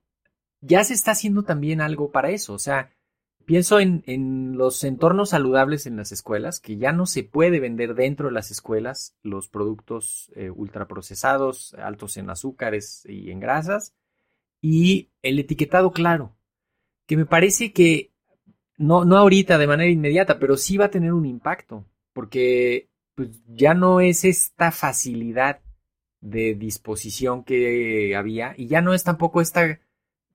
ya 0.60 0.84
se 0.84 0.94
está 0.94 1.10
haciendo 1.10 1.42
también 1.42 1.80
algo 1.80 2.12
para 2.12 2.30
eso, 2.30 2.54
o 2.54 2.58
sea, 2.58 2.90
Pienso 3.50 3.80
en, 3.80 4.56
los 4.56 4.84
entornos 4.84 5.30
saludables 5.30 5.86
en 5.86 5.96
las 5.96 6.12
escuelas, 6.12 6.60
que 6.60 6.76
ya 6.76 6.92
no 6.92 7.04
se 7.04 7.24
puede 7.24 7.58
vender 7.58 7.96
dentro 7.96 8.28
de 8.28 8.32
las 8.32 8.52
escuelas 8.52 9.16
los 9.24 9.48
productos 9.48 10.30
eh, 10.36 10.50
ultraprocesados, 10.50 11.74
altos 11.74 12.16
en 12.16 12.30
azúcares 12.30 13.04
y 13.08 13.32
en 13.32 13.40
grasas, 13.40 13.92
y 14.60 15.08
el 15.22 15.40
etiquetado 15.40 15.90
claro, 15.90 16.36
que 17.06 17.16
me 17.16 17.26
parece 17.26 17.72
que 17.72 18.12
no, 18.76 19.04
no 19.04 19.16
ahorita 19.16 19.58
de 19.58 19.66
manera 19.66 19.90
inmediata, 19.90 20.38
pero 20.38 20.56
sí 20.56 20.76
va 20.76 20.84
a 20.84 20.90
tener 20.92 21.12
un 21.12 21.26
impacto, 21.26 21.84
porque 22.12 22.88
pues, 23.28 23.42
ya 23.48 23.74
no 23.74 24.00
es 24.00 24.24
esta 24.24 24.70
facilidad 24.70 25.60
de 26.20 26.54
disposición 26.54 27.44
que 27.44 28.14
había, 28.16 28.54
y 28.56 28.66
ya 28.66 28.82
no 28.82 28.94
es 28.94 29.04
tampoco 29.04 29.40
esta 29.40 29.80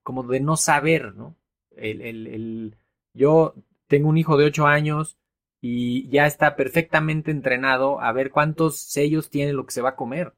como 0.02 0.22
de 0.24 0.40
no 0.40 0.56
saber, 0.56 1.14
¿no? 1.14 1.36
el 1.76 2.76
yo 3.16 3.54
tengo 3.88 4.08
un 4.08 4.18
hijo 4.18 4.36
de 4.36 4.44
8 4.44 4.66
años 4.66 5.18
y 5.60 6.08
ya 6.10 6.26
está 6.26 6.54
perfectamente 6.54 7.30
entrenado 7.30 8.00
a 8.00 8.12
ver 8.12 8.30
cuántos 8.30 8.78
sellos 8.78 9.30
tiene 9.30 9.52
lo 9.52 9.64
que 9.64 9.72
se 9.72 9.82
va 9.82 9.90
a 9.90 9.96
comer. 9.96 10.34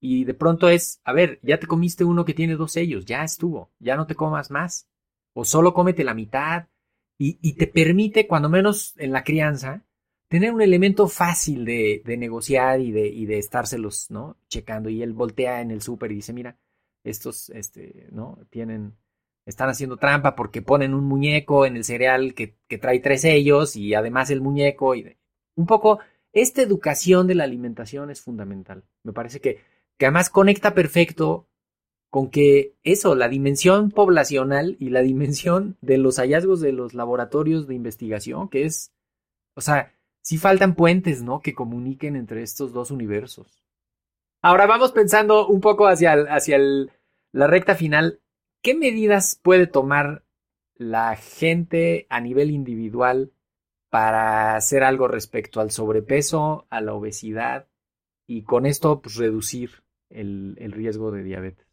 Y 0.00 0.24
de 0.24 0.34
pronto 0.34 0.68
es, 0.68 1.00
a 1.04 1.12
ver, 1.12 1.40
ya 1.42 1.58
te 1.58 1.66
comiste 1.66 2.04
uno 2.04 2.24
que 2.24 2.34
tiene 2.34 2.56
dos 2.56 2.72
sellos, 2.72 3.04
ya 3.04 3.22
estuvo, 3.24 3.70
ya 3.78 3.96
no 3.96 4.06
te 4.06 4.14
comas 4.14 4.50
más. 4.50 4.88
O 5.34 5.44
solo 5.44 5.74
cómete 5.74 6.04
la 6.04 6.14
mitad. 6.14 6.68
Y, 7.18 7.52
te 7.52 7.68
permite, 7.68 8.26
cuando 8.26 8.48
menos 8.48 8.94
en 8.98 9.12
la 9.12 9.22
crianza, 9.22 9.84
tener 10.32 10.54
un 10.54 10.62
elemento 10.62 11.08
fácil 11.08 11.66
de, 11.66 12.02
negociar 12.16 12.80
y 12.80 12.90
de, 12.90 13.06
y 13.06 13.30
estárselos, 13.34 14.10
¿no? 14.10 14.38
Checando. 14.48 14.88
Y 14.88 15.02
él 15.02 15.12
voltea 15.12 15.60
en 15.60 15.70
el 15.70 15.82
súper 15.82 16.10
y 16.10 16.14
dice, 16.14 16.32
mira, 16.32 16.56
estos, 17.04 17.50
este, 17.50 18.08
¿no? 18.12 18.38
Tienen 18.48 18.96
están 19.44 19.68
haciendo 19.68 19.98
trampa 19.98 20.34
porque 20.34 20.62
ponen 20.62 20.94
un 20.94 21.04
muñeco 21.04 21.66
en 21.66 21.76
el 21.76 21.84
cereal 21.84 22.32
que, 22.32 22.56
trae 22.78 23.00
tres 23.00 23.20
sellos 23.20 23.76
y 23.76 23.92
además 23.92 24.30
el 24.30 24.40
muñeco. 24.40 24.94
Y 24.94 25.18
un 25.54 25.66
poco, 25.66 25.98
esta 26.32 26.62
educación 26.62 27.26
de 27.26 27.34
la 27.34 27.44
alimentación 27.44 28.10
es 28.10 28.22
fundamental. 28.22 28.84
Me 29.02 29.12
parece 29.12 29.38
que, 29.38 29.58
que 29.98 30.06
además 30.06 30.30
conecta 30.30 30.72
perfecto 30.72 31.46
con 32.08 32.30
que 32.30 32.74
eso, 32.84 33.14
la 33.14 33.28
dimensión 33.28 33.90
poblacional 33.90 34.78
y 34.80 34.88
la 34.88 35.02
dimensión 35.02 35.76
de 35.82 35.98
los 35.98 36.16
hallazgos 36.16 36.62
de 36.62 36.72
los 36.72 36.94
laboratorios 36.94 37.66
de 37.66 37.74
investigación, 37.74 38.48
que 38.48 38.64
es, 38.64 38.92
o 39.56 39.60
sea, 39.60 39.92
sí 40.22 40.38
faltan 40.38 40.74
puentes, 40.74 41.22
¿no? 41.22 41.40
Que 41.40 41.54
comuniquen 41.54 42.16
entre 42.16 42.42
estos 42.42 42.72
dos 42.72 42.90
universos. 42.90 43.62
Ahora 44.40 44.66
vamos 44.66 44.92
pensando 44.92 45.46
un 45.46 45.60
poco 45.60 45.86
hacia, 45.86 46.12
hacia 46.12 46.58
la 47.32 47.46
recta 47.46 47.74
final. 47.74 48.20
¿Qué 48.62 48.74
medidas 48.74 49.38
puede 49.42 49.66
tomar 49.66 50.24
la 50.74 51.16
gente 51.16 52.06
a 52.08 52.20
nivel 52.20 52.50
individual 52.50 53.32
para 53.90 54.56
hacer 54.56 54.84
algo 54.84 55.06
respecto 55.06 55.60
al 55.60 55.70
sobrepeso, 55.70 56.66
a 56.70 56.80
la 56.80 56.94
obesidad 56.94 57.68
y 58.26 58.42
con 58.42 58.66
esto 58.66 59.00
pues, 59.00 59.16
reducir 59.16 59.82
el, 60.08 60.56
riesgo 60.72 61.10
de 61.10 61.22
diabetes? 61.22 61.66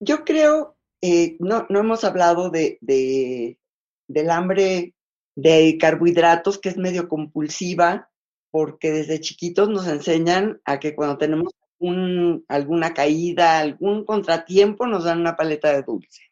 Yo 0.00 0.24
creo, 0.24 0.76
eh, 1.00 1.36
no, 1.40 1.66
no 1.68 1.80
hemos 1.80 2.04
hablado 2.04 2.50
de, 2.50 2.78
del 2.80 4.30
hambre 4.30 4.94
de 5.36 5.76
carbohidratos, 5.78 6.58
que 6.58 6.70
es 6.70 6.76
medio 6.76 7.08
compulsiva, 7.08 8.10
porque 8.50 8.90
desde 8.90 9.20
chiquitos 9.20 9.68
nos 9.68 9.86
enseñan 9.86 10.60
a 10.64 10.80
que 10.80 10.96
cuando 10.96 11.18
tenemos 11.18 11.52
un, 11.78 12.44
alguna 12.48 12.94
caída, 12.94 13.58
algún 13.58 14.04
contratiempo, 14.04 14.86
nos 14.86 15.04
dan 15.04 15.20
una 15.20 15.36
paleta 15.36 15.72
de 15.72 15.82
dulce. 15.82 16.22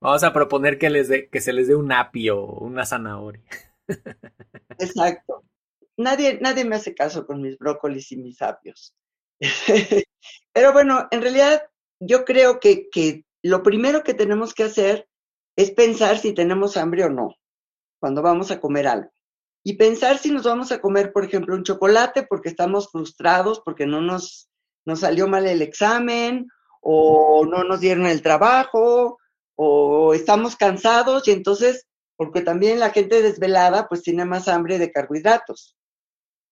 Vamos 0.00 0.22
a 0.22 0.32
proponer 0.32 0.78
que, 0.78 0.90
les 0.90 1.10
que 1.30 1.40
se 1.40 1.52
les 1.52 1.68
dé 1.68 1.74
un 1.74 1.92
apio 1.92 2.40
o 2.40 2.64
una 2.64 2.86
zanahoria. 2.86 3.42
Exacto. 4.78 5.44
Nadie, 5.96 6.38
nadie 6.40 6.64
me 6.64 6.76
hace 6.76 6.94
caso 6.94 7.26
con 7.26 7.42
mis 7.42 7.58
brócolis 7.58 8.10
y 8.12 8.16
mis 8.16 8.40
apios. 8.42 8.94
Pero 10.52 10.72
bueno, 10.72 11.08
en 11.10 11.20
realidad 11.20 11.62
yo 12.00 12.24
creo 12.24 12.60
que, 12.60 12.88
que 12.90 13.24
lo 13.42 13.62
primero 13.62 14.04
que 14.04 14.14
tenemos 14.14 14.54
que 14.54 14.64
hacer 14.64 15.08
es 15.56 15.72
pensar 15.72 16.18
si 16.18 16.32
tenemos 16.32 16.76
hambre 16.76 17.04
o 17.04 17.10
no 17.10 17.36
cuando 18.02 18.20
vamos 18.20 18.50
a 18.50 18.58
comer 18.58 18.88
algo. 18.88 19.12
Y 19.62 19.74
pensar 19.74 20.18
si 20.18 20.32
nos 20.32 20.42
vamos 20.42 20.72
a 20.72 20.80
comer, 20.80 21.12
por 21.12 21.24
ejemplo, 21.24 21.54
un 21.54 21.62
chocolate 21.62 22.24
porque 22.24 22.48
estamos 22.48 22.90
frustrados, 22.90 23.60
porque 23.64 23.86
no 23.86 24.00
nos, 24.00 24.48
nos 24.84 24.98
salió 24.98 25.28
mal 25.28 25.46
el 25.46 25.62
examen, 25.62 26.48
o 26.80 27.46
no 27.46 27.62
nos 27.62 27.78
dieron 27.78 28.06
el 28.06 28.20
trabajo, 28.20 29.20
o 29.54 30.14
estamos 30.14 30.56
cansados 30.56 31.28
y 31.28 31.30
entonces, 31.30 31.86
porque 32.16 32.40
también 32.40 32.80
la 32.80 32.90
gente 32.90 33.22
desvelada 33.22 33.86
pues 33.88 34.02
tiene 34.02 34.24
más 34.24 34.48
hambre 34.48 34.80
de 34.80 34.90
carbohidratos. 34.90 35.76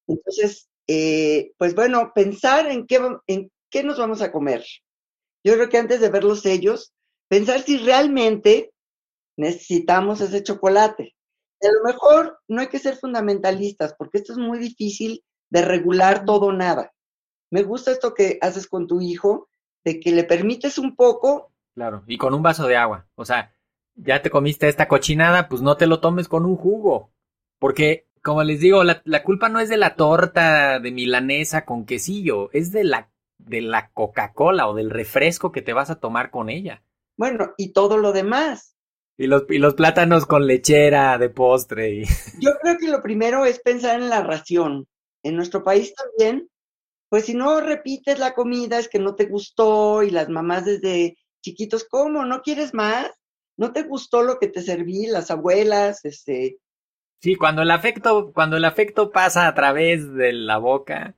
Entonces, 0.06 0.68
eh, 0.86 1.50
pues 1.58 1.74
bueno, 1.74 2.12
pensar 2.14 2.68
en 2.68 2.86
qué, 2.86 3.00
en 3.26 3.50
qué 3.70 3.82
nos 3.82 3.98
vamos 3.98 4.22
a 4.22 4.30
comer. 4.30 4.64
Yo 5.42 5.54
creo 5.54 5.68
que 5.68 5.78
antes 5.78 6.00
de 6.00 6.10
ver 6.10 6.22
los 6.22 6.42
sellos, 6.42 6.92
pensar 7.28 7.62
si 7.62 7.76
realmente 7.78 8.70
necesitamos 9.36 10.20
ese 10.20 10.44
chocolate. 10.44 11.16
A 11.68 11.72
lo 11.72 11.82
mejor 11.84 12.40
no 12.48 12.60
hay 12.60 12.68
que 12.68 12.78
ser 12.78 12.96
fundamentalistas, 12.96 13.94
porque 13.98 14.18
esto 14.18 14.32
es 14.32 14.38
muy 14.38 14.58
difícil 14.58 15.24
de 15.50 15.62
regular 15.62 16.24
todo 16.24 16.52
nada. 16.52 16.92
Me 17.50 17.62
gusta 17.62 17.90
esto 17.90 18.14
que 18.14 18.38
haces 18.40 18.66
con 18.66 18.86
tu 18.86 19.00
hijo, 19.00 19.48
de 19.84 20.00
que 20.00 20.12
le 20.12 20.24
permites 20.24 20.78
un 20.78 20.94
poco. 20.94 21.52
Claro, 21.74 22.04
y 22.06 22.18
con 22.18 22.34
un 22.34 22.42
vaso 22.42 22.66
de 22.66 22.76
agua. 22.76 23.06
O 23.14 23.24
sea, 23.24 23.54
ya 23.94 24.22
te 24.22 24.30
comiste 24.30 24.68
esta 24.68 24.88
cochinada, 24.88 25.48
pues 25.48 25.62
no 25.62 25.76
te 25.76 25.86
lo 25.86 26.00
tomes 26.00 26.28
con 26.28 26.46
un 26.46 26.56
jugo. 26.56 27.10
Porque, 27.58 28.08
como 28.22 28.42
les 28.42 28.60
digo, 28.60 28.84
la, 28.84 29.02
la 29.04 29.22
culpa 29.22 29.48
no 29.48 29.60
es 29.60 29.68
de 29.68 29.76
la 29.76 29.96
torta 29.96 30.78
de 30.78 30.90
milanesa 30.90 31.64
con 31.64 31.84
quesillo, 31.84 32.50
es 32.52 32.72
de 32.72 32.84
la, 32.84 33.10
de 33.38 33.60
la 33.60 33.90
Coca-Cola 33.90 34.68
o 34.68 34.74
del 34.74 34.90
refresco 34.90 35.52
que 35.52 35.62
te 35.62 35.72
vas 35.72 35.90
a 35.90 36.00
tomar 36.00 36.30
con 36.30 36.48
ella. 36.48 36.82
Bueno, 37.16 37.52
y 37.56 37.72
todo 37.72 37.98
lo 37.98 38.12
demás. 38.12 38.69
Y 39.20 39.26
los, 39.26 39.44
y 39.50 39.58
los 39.58 39.74
plátanos 39.74 40.24
con 40.24 40.46
lechera 40.46 41.18
de 41.18 41.28
postre. 41.28 41.90
Y... 41.90 42.04
Yo 42.40 42.52
creo 42.62 42.78
que 42.78 42.88
lo 42.88 43.02
primero 43.02 43.44
es 43.44 43.60
pensar 43.60 44.00
en 44.00 44.08
la 44.08 44.22
ración. 44.22 44.86
En 45.22 45.36
nuestro 45.36 45.62
país 45.62 45.92
también 45.94 46.48
pues 47.10 47.24
si 47.24 47.34
no 47.34 47.60
repites 47.60 48.20
la 48.20 48.34
comida 48.34 48.78
es 48.78 48.88
que 48.88 49.00
no 49.00 49.16
te 49.16 49.26
gustó 49.26 50.04
y 50.04 50.10
las 50.10 50.28
mamás 50.28 50.64
desde 50.64 51.16
chiquitos, 51.42 51.84
¿cómo? 51.84 52.24
¿No 52.24 52.40
quieres 52.40 52.72
más? 52.72 53.10
¿No 53.56 53.72
te 53.72 53.82
gustó 53.82 54.22
lo 54.22 54.38
que 54.38 54.46
te 54.46 54.62
serví, 54.62 55.06
las 55.06 55.30
abuelas? 55.30 56.04
Este... 56.04 56.58
Sí, 57.20 57.34
cuando 57.34 57.62
el 57.62 57.70
afecto, 57.72 58.32
cuando 58.32 58.56
el 58.56 58.64
afecto 58.64 59.10
pasa 59.10 59.48
a 59.48 59.54
través 59.54 60.14
de 60.14 60.32
la 60.32 60.58
boca. 60.58 61.16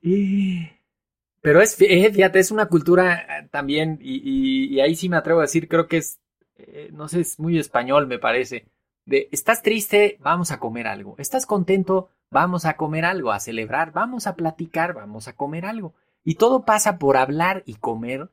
Pero 1.42 1.60
es, 1.60 1.78
eh, 1.78 2.10
fíjate, 2.10 2.38
es 2.38 2.50
una 2.50 2.66
cultura 2.66 3.14
eh, 3.14 3.48
también, 3.50 3.98
y, 4.00 4.74
y, 4.74 4.80
ahí 4.80 4.96
sí 4.96 5.10
me 5.10 5.18
atrevo 5.18 5.40
a 5.40 5.42
decir, 5.42 5.68
creo 5.68 5.88
que 5.88 5.98
es, 5.98 6.20
eh, 6.56 6.90
no 6.92 7.08
sé, 7.08 7.20
es 7.20 7.38
muy 7.38 7.58
español, 7.58 8.06
me 8.06 8.18
parece. 8.18 8.66
De, 9.04 9.28
estás 9.32 9.62
triste, 9.62 10.18
vamos 10.20 10.50
a 10.50 10.58
comer 10.58 10.86
algo. 10.86 11.16
Estás 11.18 11.46
contento, 11.46 12.10
vamos 12.30 12.64
a 12.64 12.76
comer 12.76 13.04
algo, 13.04 13.32
a 13.32 13.40
celebrar, 13.40 13.92
vamos 13.92 14.26
a 14.26 14.36
platicar, 14.36 14.94
vamos 14.94 15.28
a 15.28 15.34
comer 15.34 15.66
algo. 15.66 15.94
Y 16.24 16.36
todo 16.36 16.64
pasa 16.64 16.98
por 16.98 17.16
hablar 17.16 17.62
y 17.66 17.74
comer. 17.74 18.30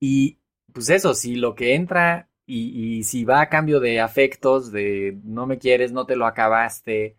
Y 0.00 0.38
pues 0.72 0.90
eso, 0.90 1.14
si 1.14 1.36
lo 1.36 1.54
que 1.54 1.74
entra 1.74 2.28
y, 2.46 3.02
si 3.04 3.24
va 3.24 3.42
a 3.42 3.48
cambio 3.48 3.80
de 3.80 4.00
afectos, 4.00 4.72
de 4.72 5.18
no 5.24 5.46
me 5.46 5.58
quieres, 5.58 5.92
no 5.92 6.06
te 6.06 6.16
lo 6.16 6.26
acabaste, 6.26 7.18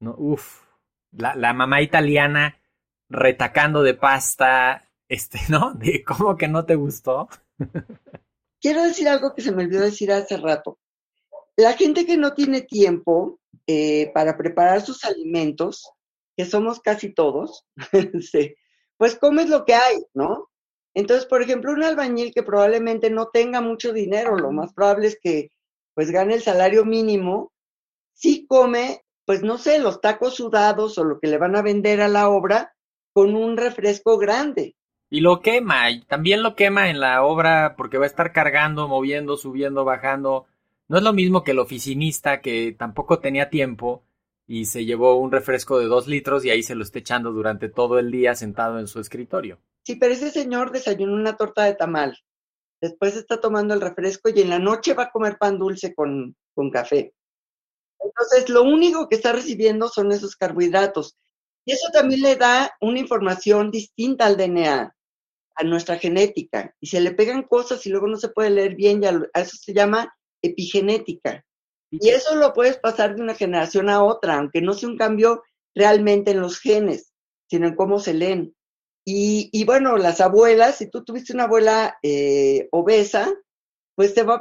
no, 0.00 0.14
uff, 0.16 0.62
la, 1.12 1.34
la 1.34 1.52
mamá 1.52 1.82
italiana 1.82 2.58
retacando 3.10 3.82
de 3.82 3.94
pasta, 3.94 4.88
este, 5.08 5.40
¿no? 5.50 5.74
De 5.74 6.02
cómo 6.04 6.36
que 6.36 6.48
no 6.48 6.64
te 6.64 6.76
gustó. 6.76 7.28
Quiero 8.60 8.82
decir 8.82 9.08
algo 9.08 9.34
que 9.34 9.42
se 9.42 9.52
me 9.52 9.64
olvidó 9.64 9.82
decir 9.82 10.12
hace 10.12 10.36
rato. 10.36 10.78
La 11.56 11.72
gente 11.74 12.06
que 12.06 12.16
no 12.16 12.34
tiene 12.34 12.62
tiempo 12.62 13.40
eh, 13.66 14.10
para 14.14 14.36
preparar 14.36 14.82
sus 14.82 15.04
alimentos, 15.04 15.90
que 16.36 16.44
somos 16.44 16.80
casi 16.80 17.12
todos, 17.12 17.64
pues 18.96 19.16
comes 19.16 19.48
lo 19.48 19.64
que 19.64 19.74
hay, 19.74 19.96
¿no? 20.14 20.50
Entonces, 20.94 21.26
por 21.26 21.42
ejemplo, 21.42 21.72
un 21.72 21.82
albañil 21.82 22.32
que 22.34 22.42
probablemente 22.42 23.10
no 23.10 23.28
tenga 23.28 23.60
mucho 23.60 23.92
dinero, 23.92 24.36
lo 24.36 24.50
más 24.52 24.72
probable 24.72 25.08
es 25.08 25.18
que 25.20 25.52
pues 25.94 26.10
gane 26.10 26.34
el 26.34 26.42
salario 26.42 26.84
mínimo, 26.84 27.52
sí 28.12 28.46
come, 28.46 29.04
pues 29.24 29.42
no 29.42 29.58
sé, 29.58 29.78
los 29.78 30.00
tacos 30.00 30.34
sudados 30.34 30.98
o 30.98 31.04
lo 31.04 31.20
que 31.20 31.28
le 31.28 31.38
van 31.38 31.56
a 31.56 31.62
vender 31.62 32.00
a 32.00 32.08
la 32.08 32.28
obra 32.28 32.74
con 33.12 33.34
un 33.34 33.56
refresco 33.56 34.18
grande. 34.18 34.76
Y 35.10 35.20
lo 35.20 35.40
quema, 35.40 35.90
y 35.90 36.02
también 36.02 36.42
lo 36.42 36.54
quema 36.54 36.88
en 36.88 37.00
la 37.00 37.24
obra 37.24 37.74
porque 37.76 37.98
va 37.98 38.04
a 38.04 38.08
estar 38.08 38.32
cargando, 38.32 38.88
moviendo, 38.88 39.36
subiendo, 39.36 39.84
bajando 39.84 40.46
no 40.90 40.98
es 40.98 41.04
lo 41.04 41.12
mismo 41.12 41.44
que 41.44 41.52
el 41.52 41.60
oficinista 41.60 42.40
que 42.40 42.74
tampoco 42.76 43.20
tenía 43.20 43.48
tiempo 43.48 44.02
y 44.48 44.64
se 44.64 44.84
llevó 44.84 45.14
un 45.20 45.30
refresco 45.30 45.78
de 45.78 45.86
dos 45.86 46.08
litros 46.08 46.44
y 46.44 46.50
ahí 46.50 46.64
se 46.64 46.74
lo 46.74 46.82
está 46.82 46.98
echando 46.98 47.30
durante 47.30 47.68
todo 47.68 48.00
el 48.00 48.10
día 48.10 48.34
sentado 48.34 48.80
en 48.80 48.88
su 48.88 48.98
escritorio. 48.98 49.60
Sí, 49.84 49.94
pero 49.94 50.14
ese 50.14 50.32
señor 50.32 50.72
desayunó 50.72 51.14
una 51.14 51.36
torta 51.36 51.62
de 51.62 51.76
tamal. 51.76 52.18
Después 52.80 53.14
está 53.14 53.40
tomando 53.40 53.72
el 53.72 53.80
refresco 53.80 54.30
y 54.30 54.40
en 54.40 54.50
la 54.50 54.58
noche 54.58 54.94
va 54.94 55.04
a 55.04 55.10
comer 55.12 55.38
pan 55.38 55.60
dulce 55.60 55.94
con, 55.94 56.34
con 56.56 56.72
café. 56.72 57.14
Entonces, 58.00 58.48
lo 58.48 58.64
único 58.64 59.08
que 59.08 59.14
está 59.14 59.30
recibiendo 59.30 59.86
son 59.86 60.10
esos 60.10 60.34
carbohidratos. 60.34 61.14
Y 61.64 61.70
eso 61.70 61.86
también 61.92 62.22
le 62.22 62.34
da 62.34 62.72
una 62.80 62.98
información 62.98 63.70
distinta 63.70 64.26
al 64.26 64.36
DNA, 64.36 64.92
a 65.60 65.64
nuestra 65.64 65.98
genética. 65.98 66.74
Y 66.80 66.88
se 66.88 67.00
le 67.00 67.12
pegan 67.12 67.42
cosas 67.42 67.84
y 67.86 67.90
luego 67.90 68.06
no 68.06 68.16
se 68.16 68.28
puede 68.28 68.50
leer 68.50 68.74
bien, 68.74 69.00
ya 69.02 69.20
a 69.34 69.40
eso 69.40 69.56
se 69.56 69.74
llama 69.74 70.14
epigenética. 70.42 71.44
Y 71.90 72.08
eso 72.10 72.34
lo 72.36 72.52
puedes 72.52 72.78
pasar 72.78 73.16
de 73.16 73.22
una 73.22 73.34
generación 73.34 73.88
a 73.88 74.02
otra, 74.02 74.38
aunque 74.38 74.60
no 74.60 74.74
sea 74.74 74.88
un 74.88 74.96
cambio 74.96 75.42
realmente 75.74 76.30
en 76.30 76.40
los 76.40 76.58
genes, 76.58 77.12
sino 77.48 77.66
en 77.66 77.74
cómo 77.74 77.98
se 77.98 78.14
leen. 78.14 78.54
Y, 79.04 79.64
bueno, 79.64 79.96
las 79.96 80.20
abuelas, 80.20 80.76
si 80.76 80.88
tú 80.88 81.02
tuviste 81.02 81.32
una 81.32 81.44
abuela 81.44 81.98
eh, 82.02 82.68
obesa, 82.70 83.32
pues 83.96 84.14
te 84.14 84.22
va 84.22 84.40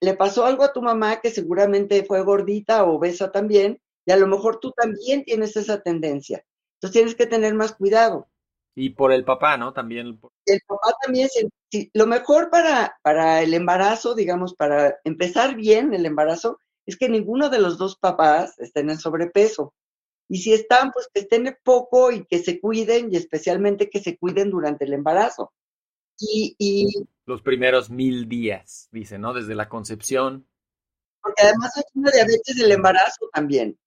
le 0.00 0.14
pasó 0.14 0.44
algo 0.44 0.62
a 0.62 0.72
tu 0.74 0.82
mamá 0.82 1.20
que 1.20 1.30
seguramente 1.30 2.04
fue 2.04 2.22
gordita 2.22 2.84
o 2.84 2.96
obesa 2.96 3.32
también, 3.32 3.80
y 4.04 4.12
a 4.12 4.16
lo 4.16 4.26
mejor 4.26 4.60
tú 4.60 4.72
también 4.72 5.24
tienes 5.24 5.56
esa 5.56 5.80
tendencia. 5.80 6.44
Entonces 6.74 6.92
tienes 6.92 7.14
que 7.14 7.26
tener 7.26 7.54
más 7.54 7.72
cuidado. 7.72 8.28
Y 8.74 8.90
por 8.90 9.12
el 9.12 9.24
papá, 9.24 9.56
¿no? 9.56 9.72
También. 9.72 10.18
El 10.46 10.60
papá 10.66 10.94
también, 11.02 11.28
lo 11.92 12.06
mejor 12.06 12.50
para, 12.50 12.96
para 13.02 13.42
el 13.42 13.52
embarazo, 13.54 14.14
digamos, 14.14 14.54
para 14.54 14.98
empezar 15.04 15.56
bien 15.56 15.92
el 15.92 16.06
embarazo, 16.06 16.58
es 16.86 16.96
que 16.96 17.08
ninguno 17.08 17.50
de 17.50 17.58
los 17.58 17.78
dos 17.78 17.96
papás 17.96 18.58
estén 18.58 18.90
en 18.90 18.98
sobrepeso. 18.98 19.74
Y 20.28 20.38
si 20.38 20.52
están, 20.52 20.92
pues 20.92 21.08
que 21.12 21.20
estén 21.20 21.56
poco 21.64 22.12
y 22.12 22.24
que 22.24 22.38
se 22.38 22.60
cuiden, 22.60 23.12
y 23.12 23.16
especialmente 23.16 23.90
que 23.90 24.00
se 24.00 24.16
cuiden 24.16 24.50
durante 24.50 24.84
el 24.84 24.92
embarazo. 24.92 25.52
Y, 26.18 26.54
y 26.58 26.86
los 27.26 27.42
primeros 27.42 27.90
mil 27.90 28.28
días, 28.28 28.88
dice, 28.92 29.18
¿no? 29.18 29.34
Desde 29.34 29.54
la 29.54 29.68
concepción. 29.68 30.46
Porque 31.20 31.42
además 31.42 31.76
hay 31.76 31.82
una 31.94 32.10
diabetes 32.10 32.56
del 32.56 32.72
embarazo 32.72 33.28
también. 33.32 33.78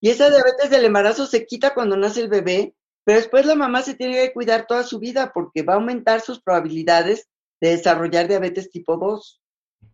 Y 0.00 0.10
esa 0.10 0.28
diabetes 0.28 0.70
del 0.70 0.84
embarazo 0.84 1.26
se 1.26 1.46
quita 1.46 1.72
cuando 1.74 1.96
nace 1.96 2.20
el 2.20 2.28
bebé 2.28 2.74
pero 3.06 3.18
después 3.18 3.46
la 3.46 3.54
mamá 3.54 3.82
se 3.82 3.94
tiene 3.94 4.14
que 4.14 4.32
cuidar 4.32 4.66
toda 4.66 4.82
su 4.82 4.98
vida 4.98 5.30
porque 5.32 5.62
va 5.62 5.74
a 5.74 5.76
aumentar 5.76 6.20
sus 6.20 6.42
probabilidades 6.42 7.28
de 7.60 7.70
desarrollar 7.70 8.26
diabetes 8.26 8.68
tipo 8.68 8.96
2. 8.96 9.40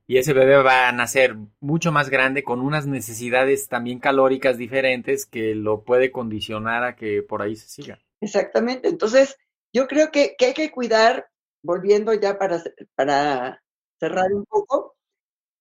Y 0.06 0.16
ese 0.16 0.32
bebé 0.32 0.62
va 0.62 0.88
a 0.88 0.92
nacer 0.92 1.36
mucho 1.60 1.92
más 1.92 2.08
grande 2.08 2.42
con 2.42 2.62
unas 2.62 2.86
necesidades 2.86 3.68
también 3.68 3.98
calóricas 3.98 4.56
diferentes 4.56 5.26
que 5.26 5.54
lo 5.54 5.84
puede 5.84 6.10
condicionar 6.10 6.84
a 6.84 6.96
que 6.96 7.22
por 7.22 7.42
ahí 7.42 7.54
se 7.54 7.68
siga. 7.68 7.98
Exactamente. 8.22 8.88
Entonces, 8.88 9.36
yo 9.74 9.86
creo 9.88 10.10
que, 10.10 10.34
hay 10.40 10.54
que 10.54 10.70
cuidar, 10.70 11.28
volviendo 11.62 12.14
ya 12.14 12.38
para, 12.38 12.62
para 12.94 13.62
cerrar 14.00 14.32
un 14.32 14.46
poco, 14.46 14.96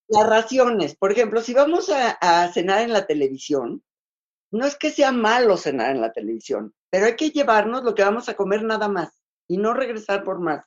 las 0.08 0.26
raciones. 0.26 0.96
Por 0.96 1.12
ejemplo, 1.12 1.42
si 1.42 1.54
vamos 1.54 1.92
a 1.94 2.50
cenar 2.54 2.82
en 2.84 2.94
la 2.94 3.06
televisión, 3.06 3.84
no 4.52 4.66
es 4.66 4.76
que 4.76 4.92
sea 4.92 5.12
malo 5.12 5.58
cenar 5.58 5.92
en 5.92 6.02
la 6.02 6.12
televisión, 6.12 6.74
pero 6.90 7.06
hay 7.06 7.16
que 7.16 7.30
llevarnos 7.30 7.84
lo 7.84 7.96
que 7.96 8.04
vamos 8.04 8.30
a 8.30 8.36
comer 8.36 8.64
nada 8.64 8.88
más 8.88 9.10
y 9.48 9.58
no 9.58 9.74
regresar 9.74 10.24
por 10.24 10.40
más. 10.40 10.66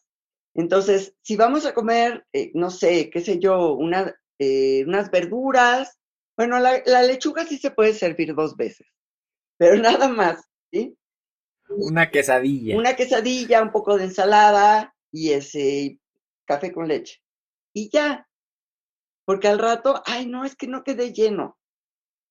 Entonces, 0.55 1.15
si 1.23 1.37
vamos 1.37 1.67
a 1.67 1.75
comer, 1.75 2.27
eh, 2.33 2.51
no 2.55 2.71
sé, 2.71 3.11
qué 3.11 3.21
sé 3.21 3.39
yo, 3.39 3.75
una, 3.75 4.15
eh, 4.39 4.85
unas 4.87 5.11
verduras, 5.11 5.99
bueno, 6.37 6.59
la, 6.59 7.03
lechuga 7.03 7.45
sí 7.45 7.59
se 7.59 7.71
puede 7.71 7.93
servir 7.93 8.35
dos 8.35 8.57
veces, 8.57 8.87
pero 9.59 9.77
nada 9.83 10.09
más, 10.09 10.45
¿sí? 10.73 10.97
Una 11.69 12.11
quesadilla. 12.11 12.77
Una 12.77 12.95
quesadilla, 12.95 13.63
un 13.63 13.73
poco 13.73 13.97
de 13.97 14.05
ensalada 14.05 14.95
y 15.11 15.33
ese 15.33 15.99
café 16.45 16.73
con 16.73 16.89
leche. 16.89 17.21
Y 17.73 17.91
ya, 17.91 18.29
porque 19.25 19.49
al 19.49 19.59
rato, 19.59 20.03
ay, 20.07 20.27
no, 20.27 20.45
es 20.45 20.55
que 20.57 20.69
no 20.69 20.85
quedé 20.85 21.13
lleno. 21.13 21.59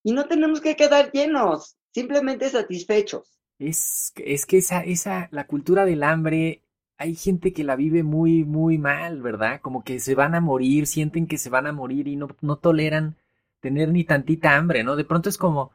Y 0.03 0.11
no 0.13 0.25
tenemos 0.25 0.61
que 0.61 0.75
quedar 0.75 1.11
llenos, 1.11 1.77
simplemente 1.91 2.49
satisfechos. 2.49 3.39
Es, 3.59 4.13
es 4.17 4.45
que 4.45 4.57
esa, 4.57 4.81
esa, 4.81 5.29
la 5.31 5.47
cultura 5.47 5.85
del 5.85 6.03
hambre, 6.03 6.63
hay 6.97 7.15
gente 7.15 7.53
que 7.53 7.63
la 7.63 7.75
vive 7.75 8.03
muy, 8.03 8.43
muy 8.43 8.77
mal, 8.77 9.21
¿verdad? 9.21 9.61
Como 9.61 9.83
que 9.83 9.99
se 9.99 10.15
van 10.15 10.35
a 10.35 10.41
morir, 10.41 10.87
sienten 10.87 11.27
que 11.27 11.37
se 11.37 11.49
van 11.49 11.67
a 11.67 11.71
morir 11.71 12.07
y 12.07 12.15
no, 12.15 12.27
no 12.41 12.57
toleran 12.57 13.15
tener 13.61 13.89
ni 13.89 14.03
tantita 14.03 14.55
hambre, 14.55 14.83
¿no? 14.83 14.95
De 14.95 15.05
pronto 15.05 15.29
es 15.29 15.37
como, 15.37 15.71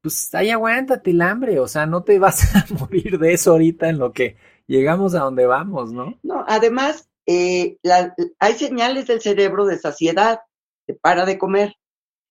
pues 0.00 0.34
ahí 0.34 0.50
aguántate 0.50 1.10
el 1.10 1.22
hambre, 1.22 1.60
o 1.60 1.68
sea, 1.68 1.86
no 1.86 2.02
te 2.02 2.18
vas 2.18 2.54
a 2.54 2.64
morir 2.74 3.18
de 3.18 3.34
eso 3.34 3.52
ahorita 3.52 3.88
en 3.88 3.98
lo 3.98 4.12
que 4.12 4.36
llegamos 4.66 5.14
a 5.14 5.20
donde 5.20 5.46
vamos, 5.46 5.92
¿no? 5.92 6.18
No, 6.22 6.44
además, 6.48 7.08
eh, 7.26 7.76
hay 8.38 8.54
señales 8.54 9.06
del 9.06 9.20
cerebro 9.20 9.66
de 9.66 9.78
saciedad. 9.78 10.40
te 10.86 10.94
para 10.94 11.26
de 11.26 11.38
comer. 11.38 11.74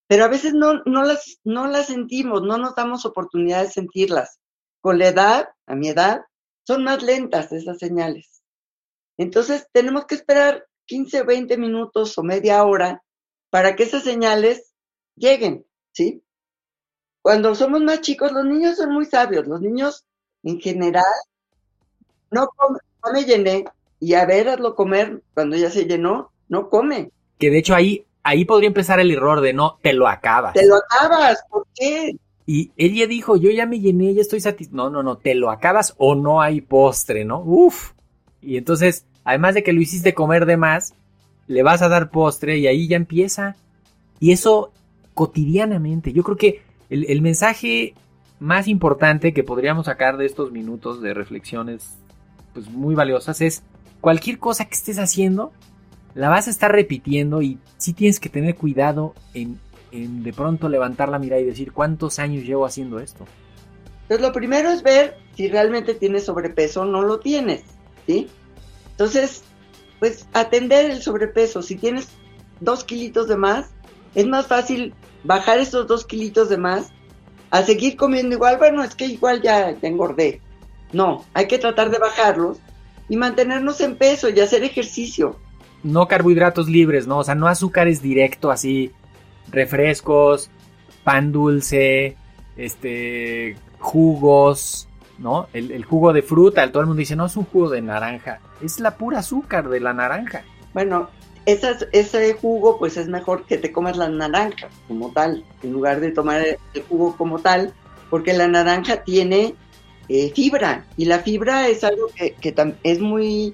Pero 0.08 0.26
a 0.26 0.28
veces 0.30 0.54
no, 0.54 0.82
las, 0.86 1.86
sentimos, 1.86 2.42
no 2.42 2.58
nos 2.58 2.76
damos 2.76 3.06
oportunidad 3.06 3.64
de 3.64 3.70
sentirlas. 3.70 4.40
Con 4.82 5.00
la 5.00 5.10
edad, 5.10 5.50
a 5.66 5.76
mi 5.76 5.90
edad, 5.90 6.22
son 6.66 6.84
más 6.84 7.04
lentas 7.04 7.52
esas 7.52 7.78
señales. 7.78 8.42
Entonces 9.18 9.68
tenemos 9.72 10.06
que 10.06 10.16
esperar 10.16 10.66
15 10.86 11.22
o 11.22 11.26
20 11.26 11.58
minutos 11.58 12.18
o 12.18 12.24
media 12.24 12.64
hora 12.64 13.04
para 13.50 13.76
que 13.76 13.84
esas 13.84 14.04
señales 14.04 14.74
lleguen, 15.16 15.66
¿sí? 15.92 16.24
Cuando 17.22 17.56
somos 17.56 17.82
más 17.82 18.02
chicos, 18.02 18.32
los 18.32 18.46
niños 18.46 18.78
son 18.78 18.94
muy 18.94 19.06
sabios. 19.06 19.48
Los 19.48 19.60
niños, 19.60 20.06
en 20.44 20.62
general, 20.62 21.04
no 22.32 22.48
comen, 22.56 22.82
no 23.04 23.12
me 23.12 23.26
llené, 23.26 23.66
y 24.00 24.14
a 24.14 24.26
ver, 24.26 24.50
hazlo 24.50 24.76
comer 24.76 25.22
cuando 25.34 25.56
ya 25.58 25.70
se 25.70 25.86
llenó, 25.86 26.32
no 26.48 26.70
come. 26.70 27.12
Que 27.40 27.50
de 27.50 27.60
hecho 27.60 27.76
ahí, 27.76 28.06
ahí 28.28 28.44
podría 28.44 28.68
empezar 28.68 29.00
el 29.00 29.10
error 29.10 29.40
de 29.40 29.54
no, 29.54 29.80
te 29.82 29.94
lo 29.94 30.06
acabas. 30.08 30.54
Te 30.54 30.68
lo 30.68 30.76
acabas, 30.76 31.40
¿por 31.50 31.66
qué? 31.74 32.18
Y 32.46 32.72
ella 32.76 33.08
dijo, 33.08 33.38
yo 33.38 33.50
ya 33.52 33.66
me 33.66 33.80
llené, 33.80 34.14
ya 34.14 34.22
estoy 34.22 34.42
satisfecho. 34.42 34.76
No, 34.76 34.90
no, 34.90 35.02
no, 35.02 35.18
te 35.18 35.34
lo 35.34 35.50
acabas 35.50 35.96
o 35.98 36.14
no 36.14 36.42
hay 36.42 36.60
postre, 36.60 37.24
¿no? 37.24 37.40
Uf. 37.40 37.94
Y 38.42 38.58
entonces, 38.58 39.06
además 39.24 39.56
de 39.56 39.64
que 39.64 39.72
lo 39.72 39.80
hiciste 39.80 40.14
comer 40.14 40.46
de 40.46 40.58
más, 40.58 40.94
le 41.48 41.64
vas 41.64 41.82
a 41.82 41.88
dar 41.88 42.10
postre 42.10 42.58
y 42.58 42.68
ahí 42.68 42.90
ya 42.90 42.98
empieza. 42.98 43.56
Y 44.20 44.34
eso 44.34 44.74
cotidianamente. 45.14 46.12
Yo 46.12 46.24
creo 46.24 46.38
que 46.38 46.62
el, 46.90 47.06
el 47.10 47.22
mensaje 47.22 47.94
más 48.40 48.68
importante 48.68 49.34
que 49.34 49.44
podríamos 49.44 49.86
sacar 49.86 50.18
de 50.18 50.26
estos 50.26 50.52
minutos 50.52 51.02
de 51.02 51.14
reflexiones 51.14 51.98
pues 52.54 52.70
muy 52.70 52.94
valiosas 52.94 53.40
es 53.40 53.64
cualquier 54.02 54.38
cosa 54.38 54.66
que 54.66 54.76
estés 54.76 55.00
haciendo 55.00 55.54
la 56.18 56.30
vas 56.30 56.48
a 56.48 56.50
estar 56.50 56.72
repitiendo 56.72 57.44
y 57.44 57.60
sí 57.78 57.94
tienes 57.94 58.20
que 58.20 58.28
tener 58.28 58.56
cuidado 58.56 59.14
en, 59.36 59.60
en 59.92 60.24
de 60.24 60.34
pronto 60.34 60.68
levantar 60.68 61.10
la 61.10 61.20
mirada 61.20 61.42
y 61.42 61.46
decir 61.46 61.72
cuántos 61.72 62.18
años 62.18 62.44
llevo 62.44 62.66
haciendo 62.66 63.00
esto. 63.00 63.26
Entonces 64.02 64.26
lo 64.26 64.34
primero 64.34 64.72
es 64.72 64.82
ver 64.82 65.16
si 65.36 65.48
realmente 65.48 65.94
tienes 65.94 66.26
sobrepeso 66.26 66.82
o 66.82 66.86
no 66.86 67.04
lo 67.04 67.20
tienes, 67.20 67.62
¿sí? 68.08 68.28
Entonces, 68.92 69.44
pues 70.00 70.28
atender 70.34 70.90
el 70.90 71.04
sobrepeso. 71.04 71.62
Si 71.62 71.76
tienes 71.76 72.08
dos 72.62 72.84
kilitos 72.84 73.28
de 73.28 73.38
más, 73.38 73.68
es 74.16 74.26
más 74.26 74.48
fácil 74.48 74.96
bajar 75.24 75.60
esos 75.60 75.86
dos 75.86 76.04
kilitos 76.04 76.50
de 76.50 76.58
más 76.58 76.88
a 77.52 77.62
seguir 77.62 77.96
comiendo 77.96 78.36
igual. 78.36 78.58
Bueno, 78.58 78.84
es 78.84 78.96
que 78.96 79.06
igual 79.06 79.44
ya, 79.44 79.70
ya 79.70 79.88
engordé. 79.88 80.42
No, 80.94 81.26
hay 81.36 81.48
que 81.48 81.60
tratar 81.60 81.92
de 81.92 82.00
bajarlos 82.00 82.58
y 83.08 83.18
mantenernos 83.18 83.82
en 83.82 83.98
peso 83.98 84.30
y 84.30 84.40
hacer 84.40 84.64
ejercicio. 84.64 85.38
No 85.88 86.08
carbohidratos 86.08 86.68
libres, 86.68 87.08
¿no? 87.08 87.20
O 87.20 87.24
sea, 87.24 87.36
no 87.36 87.48
azúcares 87.48 88.02
directo, 88.02 88.52
así, 88.52 88.92
refrescos, 89.50 90.50
pan 91.04 91.32
dulce, 91.32 92.18
este, 92.58 93.56
jugos, 93.80 94.88
¿no? 95.18 95.48
El, 95.54 95.84
jugo 95.86 96.14
de 96.14 96.22
fruta, 96.22 96.70
todo 96.72 96.82
el 96.82 96.88
mundo 96.88 97.00
dice, 97.00 97.16
no, 97.16 97.26
es 97.26 97.38
un 97.38 97.46
jugo 97.46 97.70
de 97.70 97.82
naranja, 97.82 98.40
es 98.62 98.80
la 98.80 98.98
pura 98.98 99.20
azúcar 99.20 99.70
de 99.70 99.80
la 99.80 99.94
naranja. 99.94 100.44
Bueno, 100.74 101.10
esas, 101.46 101.88
ese 101.92 102.34
jugo, 102.34 102.78
pues 102.78 102.98
es 102.98 103.08
mejor 103.08 103.46
que 103.46 103.58
te 103.58 103.72
comas 103.72 103.98
la 103.98 104.10
naranja 104.10 104.68
como 104.88 105.12
tal, 105.12 105.46
en 105.64 105.72
lugar 105.72 106.00
de 106.02 106.12
tomar 106.12 106.42
el 106.42 106.84
jugo 106.90 107.16
como 107.16 107.40
tal, 107.40 107.74
porque 108.10 108.34
la 108.34 108.48
naranja 108.48 109.04
tiene 109.04 109.56
eh, 110.10 110.32
fibra 110.34 110.86
y 110.98 111.06
la 111.06 111.20
fibra 111.20 111.68
es 111.68 111.84
algo 111.84 112.08
que, 112.16 112.34
que 112.34 112.54
es 112.84 113.00
muy, 113.00 113.54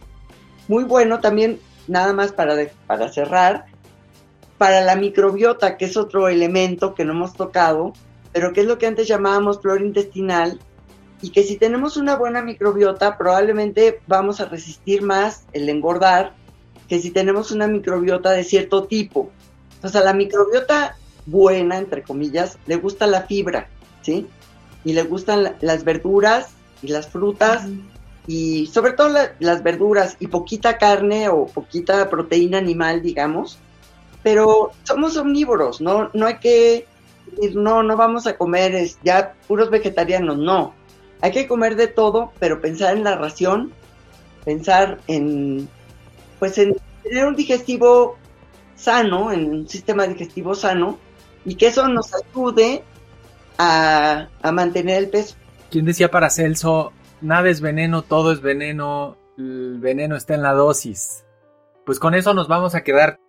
muy 0.67 0.83
bueno 0.83 1.19
también, 1.19 1.59
nada 1.87 2.13
más 2.13 2.31
para, 2.31 2.55
para 2.87 3.11
cerrar, 3.11 3.65
para 4.57 4.81
la 4.81 4.95
microbiota, 4.95 5.77
que 5.77 5.85
es 5.85 5.97
otro 5.97 6.27
elemento 6.27 6.93
que 6.93 7.05
no 7.05 7.13
hemos 7.13 7.33
tocado, 7.33 7.93
pero 8.31 8.53
que 8.53 8.61
es 8.61 8.67
lo 8.67 8.77
que 8.77 8.87
antes 8.87 9.07
llamábamos 9.07 9.61
flora 9.61 9.83
intestinal, 9.83 10.59
y 11.21 11.29
que 11.29 11.43
si 11.43 11.55
tenemos 11.55 11.95
una 11.95 12.17
buena 12.17 12.41
microbiota, 12.41 13.17
probablemente 13.17 14.01
vamos 14.07 14.41
a 14.41 14.45
resistir 14.45 15.01
más 15.01 15.45
el 15.53 15.69
engordar 15.69 16.33
que 16.89 16.99
si 16.99 17.11
tenemos 17.11 17.51
una 17.51 17.65
microbiota 17.65 18.31
de 18.31 18.43
cierto 18.43 18.83
tipo. 18.83 19.31
Entonces, 19.75 20.01
a 20.01 20.03
la 20.03 20.13
microbiota 20.13 20.97
buena, 21.25 21.77
entre 21.77 22.03
comillas, 22.03 22.57
le 22.67 22.75
gusta 22.75 23.07
la 23.07 23.21
fibra, 23.21 23.69
¿sí? 24.01 24.27
Y 24.83 24.91
le 24.91 25.03
gustan 25.03 25.43
la, 25.43 25.55
las 25.61 25.85
verduras 25.85 26.49
y 26.81 26.89
las 26.89 27.07
frutas. 27.07 27.67
Y 28.27 28.67
sobre 28.67 28.93
todo 28.93 29.09
la, 29.09 29.33
las 29.39 29.63
verduras 29.63 30.15
y 30.19 30.27
poquita 30.27 30.77
carne 30.77 31.29
o 31.29 31.45
poquita 31.45 32.09
proteína 32.09 32.57
animal, 32.57 33.01
digamos. 33.01 33.59
Pero 34.21 34.71
somos 34.83 35.17
omnívoros, 35.17 35.81
¿no? 35.81 36.09
No 36.13 36.27
hay 36.27 36.37
que 36.37 36.85
decir, 37.31 37.55
no, 37.57 37.83
no 37.83 37.97
vamos 37.97 38.25
a 38.25 38.37
comer 38.37 38.73
es, 38.75 38.97
ya 39.03 39.33
puros 39.47 39.69
vegetarianos, 39.69 40.37
no. 40.37 40.73
Hay 41.21 41.31
que 41.31 41.47
comer 41.47 41.75
de 41.75 41.87
todo, 41.87 42.31
pero 42.39 42.61
pensar 42.61 42.95
en 42.95 43.03
la 43.03 43.15
ración, 43.15 43.73
pensar 44.45 44.99
en 45.07 45.67
pues 46.39 46.57
en 46.57 46.75
tener 47.03 47.25
un 47.25 47.35
digestivo 47.35 48.17
sano, 48.75 49.31
en 49.31 49.49
un 49.49 49.69
sistema 49.69 50.07
digestivo 50.07 50.55
sano, 50.55 50.97
y 51.45 51.55
que 51.55 51.67
eso 51.67 51.87
nos 51.87 52.11
ayude 52.13 52.83
a, 53.57 54.27
a 54.41 54.51
mantener 54.51 54.97
el 54.97 55.09
peso. 55.09 55.35
¿Quién 55.69 55.85
decía 55.85 56.09
para 56.11 56.29
Celso, 56.29 56.91
nada 57.23 57.49
es 57.49 57.61
veneno, 57.61 58.01
todo 58.01 58.31
es 58.31 58.41
veneno, 58.41 59.17
el 59.37 59.79
veneno 59.79 60.15
está 60.15 60.35
en 60.35 60.41
la 60.41 60.53
dosis? 60.53 61.25
Pues 61.85 61.99
con 61.99 62.13
eso 62.13 62.33
nos 62.33 62.47
vamos 62.47 62.75
a 62.75 62.83
quedar. 62.83 63.19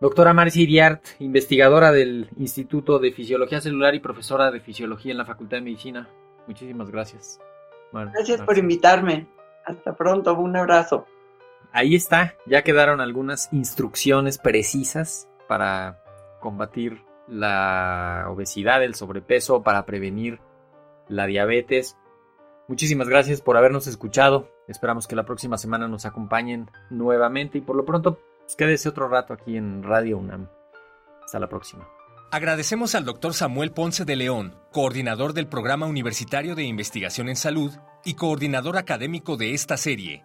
Doctora 0.00 0.34
Marcia 0.34 0.62
Iriart, 0.62 1.02
investigadora 1.20 1.92
del 1.92 2.28
Instituto 2.36 2.98
de 2.98 3.12
Fisiología 3.12 3.60
Celular 3.60 3.94
y 3.94 4.00
profesora 4.00 4.50
de 4.50 4.60
Fisiología 4.60 5.12
en 5.12 5.18
la 5.18 5.24
Facultad 5.24 5.58
de 5.58 5.62
Medicina. 5.62 6.08
Muchísimas 6.46 6.90
gracias. 6.90 7.40
Gracias 7.92 8.42
por 8.42 8.58
invitarme. 8.58 9.28
Hasta 9.64 9.94
pronto, 9.94 10.34
un 10.34 10.56
abrazo 10.56 11.06
ahí 11.74 11.96
está, 11.96 12.36
ya 12.46 12.62
quedaron 12.62 13.00
algunas 13.02 13.52
instrucciones 13.52 14.38
precisas 14.38 15.28
para 15.48 15.98
combatir 16.40 17.02
la 17.26 18.26
obesidad, 18.28 18.82
el 18.82 18.94
sobrepeso, 18.94 19.62
para 19.62 19.84
prevenir 19.84 20.38
la 21.08 21.26
diabetes. 21.26 21.98
Muchísimas 22.68 23.08
gracias 23.08 23.40
por 23.40 23.56
habernos 23.56 23.86
escuchado. 23.86 24.48
Esperamos 24.68 25.06
que 25.06 25.16
la 25.16 25.24
próxima 25.24 25.58
semana 25.58 25.88
nos 25.88 26.06
acompañen 26.06 26.70
nuevamente 26.90 27.58
y 27.58 27.60
por 27.60 27.76
lo 27.76 27.84
pronto 27.84 28.18
pues, 28.40 28.56
quédese 28.56 28.88
otro 28.88 29.08
rato 29.08 29.34
aquí 29.34 29.56
en 29.56 29.82
Radio 29.82 30.18
UNAM. 30.18 30.48
Hasta 31.24 31.38
la 31.38 31.48
próxima. 31.48 31.86
Agradecemos 32.30 32.94
al 32.94 33.04
doctor 33.04 33.32
Samuel 33.32 33.70
Ponce 33.70 34.04
de 34.04 34.16
León, 34.16 34.56
coordinador 34.72 35.34
del 35.34 35.46
Programa 35.46 35.86
Universitario 35.86 36.54
de 36.54 36.64
Investigación 36.64 37.28
en 37.28 37.36
Salud 37.36 37.72
y 38.04 38.14
coordinador 38.14 38.76
académico 38.76 39.36
de 39.36 39.54
esta 39.54 39.76
serie. 39.76 40.24